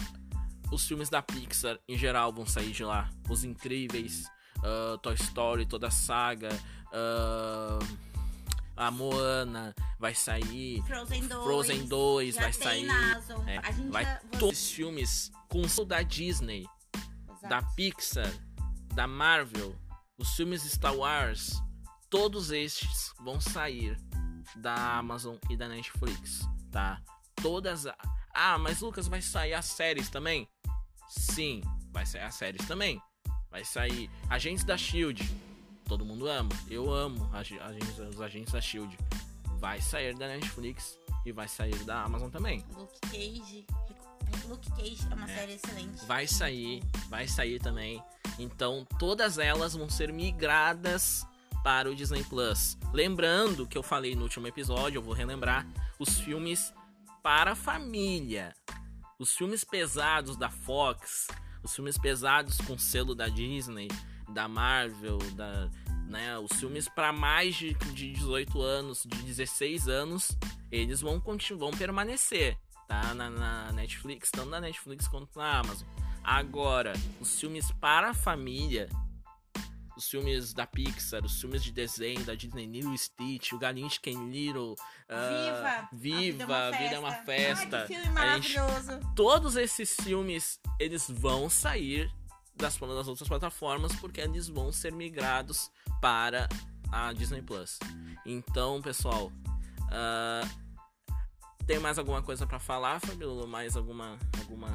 os 0.71 0.87
filmes 0.87 1.09
da 1.09 1.21
Pixar 1.21 1.77
em 1.87 1.97
geral 1.97 2.33
vão 2.33 2.45
sair 2.45 2.71
de 2.71 2.83
lá. 2.83 3.09
Os 3.29 3.43
Incríveis, 3.43 4.29
ah, 4.63 4.97
Toy 5.01 5.15
Story, 5.15 5.65
toda 5.65 5.87
a 5.87 5.91
saga. 5.91 6.49
a 8.77 8.91
Moana 8.91 9.73
vai 9.99 10.13
sair. 10.13 10.81
Frozen 10.83 11.27
2. 11.27 11.43
Frozen 11.43 11.85
2 11.87 12.35
já 12.35 12.41
vai 12.41 12.53
sair. 12.53 12.87
É, 13.47 13.61
vai 13.89 14.19
todos 14.39 14.59
os 14.61 14.71
filmes 14.71 15.31
com 15.47 15.61
o 15.61 15.85
da 15.85 16.01
Disney, 16.01 16.67
Exato. 17.45 17.49
da 17.49 17.61
Pixar, 17.73 18.33
da 18.93 19.07
Marvel, 19.07 19.75
os 20.17 20.29
filmes 20.35 20.63
Star 20.63 20.95
Wars, 20.95 21.61
todos 22.09 22.51
estes 22.51 23.13
vão 23.19 23.39
sair 23.41 23.97
da 24.57 24.97
Amazon 24.97 25.35
e 25.49 25.57
da 25.57 25.67
Netflix, 25.67 26.41
tá? 26.71 27.01
Todas. 27.41 27.85
a- 27.87 27.95
Ah, 28.33 28.57
mas 28.57 28.81
Lucas 28.81 29.07
vai 29.07 29.21
sair 29.21 29.53
as 29.53 29.65
séries 29.65 30.09
também? 30.09 30.47
Sim, 31.07 31.61
vai 31.91 32.05
sair 32.05 32.23
as 32.23 32.35
séries 32.35 32.65
também. 32.67 33.01
Vai 33.49 33.63
sair 33.63 34.09
Agentes 34.29 34.63
da 34.65 34.77
Shield. 34.77 35.23
Todo 35.85 36.03
mundo 36.03 36.27
ama. 36.27 36.49
Eu 36.69 36.91
amo 36.93 37.29
agentes- 37.33 37.99
os 37.99 38.19
agentes 38.19 38.51
da 38.51 38.59
Shield. 38.59 38.97
Vai 39.59 39.79
sair 39.81 40.13
da 40.17 40.27
Netflix 40.27 40.97
e 41.25 41.31
vai 41.31 41.47
sair 41.47 41.75
da 41.85 42.03
Amazon 42.03 42.29
também. 42.29 42.65
Luke 42.73 42.99
Cage. 43.01 43.65
Luke 44.47 44.69
Cage 44.71 44.99
é 45.09 45.13
uma 45.15 45.29
É. 45.29 45.35
série 45.35 45.53
excelente. 45.53 46.05
Vai 46.05 46.27
sair, 46.27 46.83
vai 47.09 47.27
sair 47.27 47.59
também. 47.59 48.01
Então, 48.37 48.85
todas 48.99 49.37
elas 49.37 49.73
vão 49.75 49.89
ser 49.89 50.11
migradas 50.11 51.25
para 51.63 51.89
o 51.89 51.95
Disney 51.95 52.23
Plus. 52.23 52.77
Lembrando 52.93 53.65
que 53.67 53.77
eu 53.77 53.83
falei 53.83 54.15
no 54.15 54.23
último 54.23 54.47
episódio, 54.47 54.99
eu 54.99 55.03
vou 55.03 55.13
relembrar 55.13 55.65
os 55.97 56.19
filmes 56.19 56.73
para 57.23 57.53
a 57.53 57.55
família. 57.55 58.53
Os 59.17 59.35
filmes 59.35 59.63
pesados 59.63 60.35
da 60.37 60.49
Fox, 60.49 61.27
os 61.63 61.73
filmes 61.73 61.97
pesados 61.97 62.57
com 62.59 62.77
selo 62.77 63.15
da 63.15 63.27
Disney, 63.27 63.87
da 64.29 64.47
Marvel, 64.47 65.17
da, 65.35 65.69
né, 66.07 66.37
os 66.37 66.51
filmes 66.59 66.87
para 66.89 67.11
mais 67.13 67.55
de, 67.55 67.73
de 67.73 68.11
18 68.11 68.61
anos, 68.61 69.03
de 69.05 69.17
16 69.23 69.87
anos, 69.87 70.37
eles 70.71 71.01
vão 71.01 71.19
continuar, 71.19 71.59
vão 71.61 71.71
permanecer, 71.71 72.57
tá? 72.87 73.13
Na, 73.13 73.29
na 73.29 73.71
Netflix, 73.71 74.29
tanto 74.31 74.49
na 74.49 74.59
Netflix 74.59 75.07
quanto 75.07 75.37
na 75.37 75.59
Amazon. 75.59 75.87
Agora, 76.23 76.93
os 77.21 77.39
filmes 77.39 77.71
para 77.73 78.09
a 78.09 78.13
família, 78.13 78.89
os 79.95 80.09
filmes 80.09 80.53
da 80.53 80.65
Pixar, 80.65 81.23
os 81.23 81.39
filmes 81.39 81.63
de 81.63 81.71
desenho 81.71 82.23
da 82.25 82.33
Disney, 82.35 82.67
e 82.67 82.97
Stitch, 82.97 83.53
o 83.53 83.59
Galinho 83.59 83.87
de 83.87 83.99
Ken 83.99 84.29
Little, 84.29 84.75
ah, 85.07 85.87
Viva! 85.91 86.33
Viva, 86.37 86.57
A 86.67 86.71
Vida 86.71 86.95
é 86.95 86.99
uma 86.99 87.13
Festa. 87.13 87.77
Ai, 87.81 87.87
que 87.87 87.93
filme 87.95 88.19
A 88.19 88.35
gente- 88.39 88.55
maravilhoso. 88.59 89.13
todos 89.15 89.55
esses 89.55 89.95
filmes 90.01 90.59
eles 90.79 91.07
vão 91.09 91.49
sair 91.49 92.11
das, 92.55 92.77
das 92.77 93.07
outras 93.07 93.27
plataformas 93.27 93.95
porque 93.97 94.19
eles 94.21 94.47
vão 94.47 94.71
ser 94.71 94.91
migrados 94.91 95.69
para 96.01 96.49
a 96.91 97.13
Disney 97.13 97.41
Plus. 97.41 97.77
Então, 98.25 98.81
pessoal, 98.81 99.31
ah, 99.91 100.41
tem 101.65 101.79
mais 101.79 101.97
alguma 101.97 102.21
coisa 102.21 102.45
pra 102.45 102.59
falar, 102.59 102.99
Fabiola? 102.99 103.47
Mais 103.47 103.75
alguma 103.75 104.17
alguma 104.39 104.69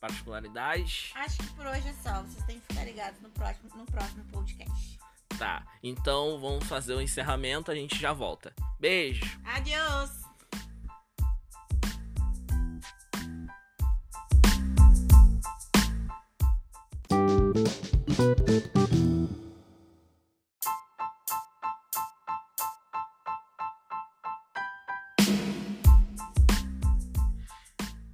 particularidade? 0.00 1.12
Acho 1.14 1.38
que 1.38 1.46
por 1.54 1.66
hoje 1.66 1.88
é 1.88 1.92
só. 2.02 2.22
Vocês 2.22 2.44
têm 2.46 2.58
que 2.60 2.66
ficar 2.66 2.84
ligados 2.84 3.20
no 3.20 3.30
próximo, 3.30 3.70
no 3.76 3.86
próximo 3.86 4.24
podcast. 4.24 4.98
Tá. 5.38 5.64
Então, 5.82 6.38
vamos 6.40 6.64
fazer 6.64 6.94
o 6.94 7.00
encerramento, 7.00 7.70
a 7.70 7.74
gente 7.74 7.98
já 7.98 8.12
volta. 8.12 8.52
Beijo. 8.78 9.24
Adiós! 9.44 10.10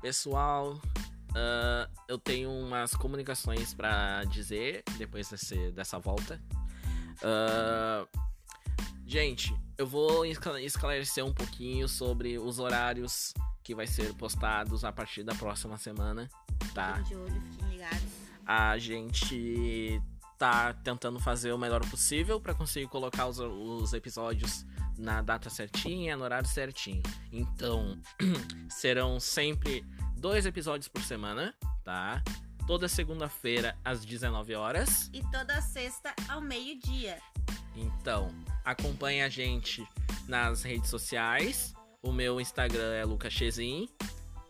Pessoal, 0.06 0.80
ah, 1.34 1.88
eu 2.06 2.16
tenho 2.16 2.48
umas 2.48 2.94
comunicações 2.94 3.74
pra 3.74 4.22
dizer 4.22 4.84
depois 4.98 5.28
desse, 5.28 5.72
dessa 5.72 5.98
volta. 5.98 6.40
Ah, 7.24 8.06
gente, 9.04 9.52
eu 9.76 9.84
vou 9.84 10.24
escla- 10.24 10.62
esclarecer 10.62 11.24
um 11.24 11.34
pouquinho 11.34 11.88
sobre 11.88 12.38
os 12.38 12.60
horários 12.60 13.34
que 13.64 13.74
vai 13.74 13.88
ser 13.88 14.14
postados 14.14 14.84
a 14.84 14.92
partir 14.92 15.24
da 15.24 15.34
próxima 15.34 15.76
semana, 15.76 16.30
tá? 16.72 16.98
Fiquem 16.98 17.08
de 17.08 17.16
olho, 17.16 17.42
fiquem 17.50 17.68
ligados. 17.70 18.02
A 18.46 18.78
gente 18.78 20.00
tá 20.38 20.72
tentando 20.72 21.18
fazer 21.18 21.50
o 21.50 21.58
melhor 21.58 21.80
possível 21.90 22.40
para 22.40 22.54
conseguir 22.54 22.86
colocar 22.86 23.26
os, 23.26 23.40
os 23.40 23.92
episódios 23.92 24.64
na 24.96 25.20
data 25.22 25.48
certinha, 25.50 26.16
no 26.16 26.24
horário 26.24 26.48
certinho. 26.48 27.02
Então, 27.32 27.98
serão 28.70 29.20
sempre 29.20 29.84
dois 30.16 30.46
episódios 30.46 30.88
por 30.88 31.02
semana, 31.02 31.54
tá? 31.84 32.22
Toda 32.66 32.88
segunda-feira 32.88 33.76
às 33.84 34.04
19 34.04 34.54
horas. 34.54 35.08
E 35.12 35.22
toda 35.30 35.60
sexta 35.62 36.14
ao 36.28 36.40
meio-dia. 36.40 37.18
Então, 37.76 38.28
acompanhe 38.64 39.22
a 39.22 39.28
gente 39.28 39.86
nas 40.26 40.62
redes 40.62 40.90
sociais. 40.90 41.74
O 42.02 42.10
meu 42.12 42.40
Instagram 42.40 42.92
é 42.94 43.04
lucachezin. 43.04 43.88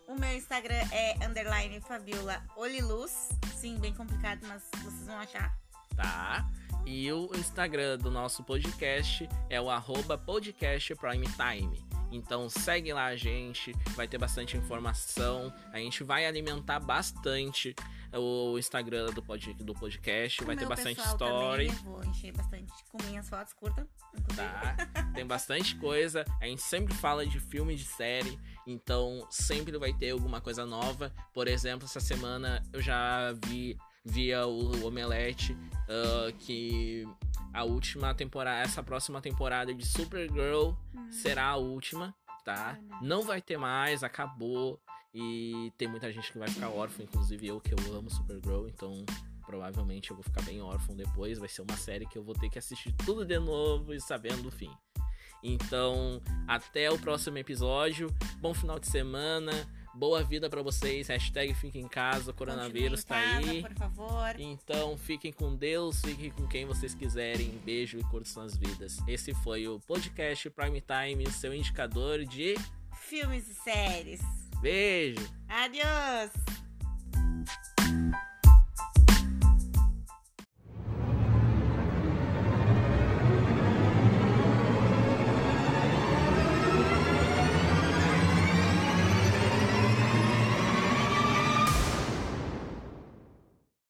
O 0.07 0.15
meu 0.15 0.33
Instagram 0.35 0.81
é 0.91 1.15
underline 1.25 1.79
Fabiola 1.81 2.41
Oliluz. 2.55 3.29
Sim, 3.55 3.77
bem 3.77 3.93
complicado, 3.93 4.39
mas 4.47 4.63
vocês 4.81 5.05
vão 5.05 5.17
achar. 5.17 5.55
tá? 5.95 6.49
E 6.89 7.11
o 7.11 7.29
Instagram 7.35 7.97
do 7.97 8.09
nosso 8.09 8.41
podcast 8.45 9.27
é 9.49 9.59
o 9.59 9.69
arroba 9.69 10.17
podcastprimetime. 10.17 11.85
Então 12.09 12.47
segue 12.47 12.93
lá 12.93 13.07
a 13.07 13.15
gente, 13.17 13.73
vai 13.93 14.07
ter 14.07 14.17
bastante 14.17 14.55
informação. 14.55 15.53
A 15.73 15.79
gente 15.79 16.01
vai 16.01 16.25
alimentar 16.25 16.79
bastante 16.79 17.75
o 18.13 18.57
Instagram 18.57 19.07
do, 19.07 19.21
pod, 19.21 19.53
do 19.55 19.73
podcast, 19.73 20.41
O 20.41 20.45
vai 20.45 20.55
ter 20.55 20.65
bastante 20.65 21.01
story. 21.01 21.67
Também, 21.67 21.83
eu 21.85 21.91
vou 21.91 22.05
encher 22.05 22.31
bastante 22.31 22.71
com 22.89 23.03
minhas 23.03 23.27
fotos 23.27 23.51
curtas. 23.51 23.85
Tá? 24.33 24.77
Tem 25.13 25.27
bastante 25.27 25.75
coisa. 25.75 26.23
A 26.39 26.45
gente 26.45 26.61
sempre 26.61 26.93
fala 26.93 27.27
de 27.27 27.37
filme 27.37 27.75
de 27.75 27.83
série. 27.83 28.39
Então 28.65 29.27
sempre 29.29 29.77
vai 29.77 29.91
ter 29.91 30.11
alguma 30.11 30.39
coisa 30.39 30.65
nova. 30.65 31.13
Por 31.33 31.49
exemplo, 31.49 31.83
essa 31.83 31.99
semana 31.99 32.63
eu 32.71 32.81
já 32.81 33.33
vi 33.45 33.77
via 34.07 34.47
o 34.47 34.85
Omelete 34.85 35.55
ah, 35.87 36.31
que 36.39 37.07
a 37.53 37.63
última 37.63 38.13
temporada, 38.13 38.59
essa 38.59 38.83
próxima 38.83 39.21
temporada 39.21 39.73
de 39.73 39.85
Supergirl 39.85 40.73
Hum. 40.93 41.11
será 41.11 41.47
a 41.47 41.55
última, 41.55 42.13
tá? 42.43 42.77
Não 43.01 43.23
vai 43.23 43.41
ter 43.41 43.57
mais, 43.57 44.03
acabou. 44.03 44.79
E 45.13 45.71
tem 45.77 45.87
muita 45.87 46.11
gente 46.11 46.31
que 46.31 46.37
vai 46.37 46.47
ficar 46.47 46.69
órfã, 46.69 47.03
inclusive 47.03 47.47
eu 47.47 47.59
que 47.59 47.73
eu 47.73 47.95
amo 47.95 48.09
Supergirl, 48.09 48.67
então 48.67 49.03
provavelmente 49.45 50.11
eu 50.11 50.15
vou 50.15 50.23
ficar 50.23 50.41
bem 50.43 50.61
órfão 50.61 50.95
depois. 50.95 51.39
Vai 51.39 51.49
ser 51.49 51.61
uma 51.61 51.77
série 51.77 52.05
que 52.05 52.17
eu 52.17 52.23
vou 52.23 52.35
ter 52.35 52.49
que 52.49 52.59
assistir 52.59 52.91
tudo 53.05 53.25
de 53.25 53.39
novo 53.39 53.93
e 53.93 54.01
sabendo 54.01 54.47
o 54.49 54.51
fim. 54.51 54.69
Então, 55.41 56.21
até 56.47 56.91
o 56.91 56.99
próximo 56.99 57.37
episódio. 57.37 58.13
Bom 58.39 58.53
final 58.53 58.77
de 58.77 58.87
semana. 58.87 59.51
Boa 59.97 60.23
vida 60.23 60.47
pra 60.47 60.61
vocês. 60.61 61.07
Hashtag 61.07 61.55
fica 61.55 61.79
em 61.79 61.87
casa. 61.87 62.29
O 62.29 62.33
coronavírus 62.33 63.03
tá 63.03 63.19
em 63.19 63.33
casa, 63.35 63.51
aí. 63.51 63.61
Por 63.63 63.73
favor. 63.73 64.39
Então, 64.39 64.95
fiquem 64.95 65.31
com 65.31 65.55
Deus, 65.55 65.99
fiquem 66.01 66.29
com 66.29 66.47
quem 66.47 66.65
vocês 66.67 66.93
quiserem. 66.93 67.49
Beijo 67.65 67.97
e 67.97 68.03
curtam 68.03 68.31
suas 68.31 68.55
vidas. 68.55 68.99
Esse 69.07 69.33
foi 69.33 69.67
o 69.67 69.79
podcast 69.79 70.47
Prime 70.51 70.81
Time, 70.81 71.31
seu 71.31 71.51
indicador 71.51 72.23
de 72.25 72.53
Filmes 73.07 73.47
e 73.47 73.55
séries. 73.55 74.21
beijo. 74.61 75.27
Adiós! 75.49 76.56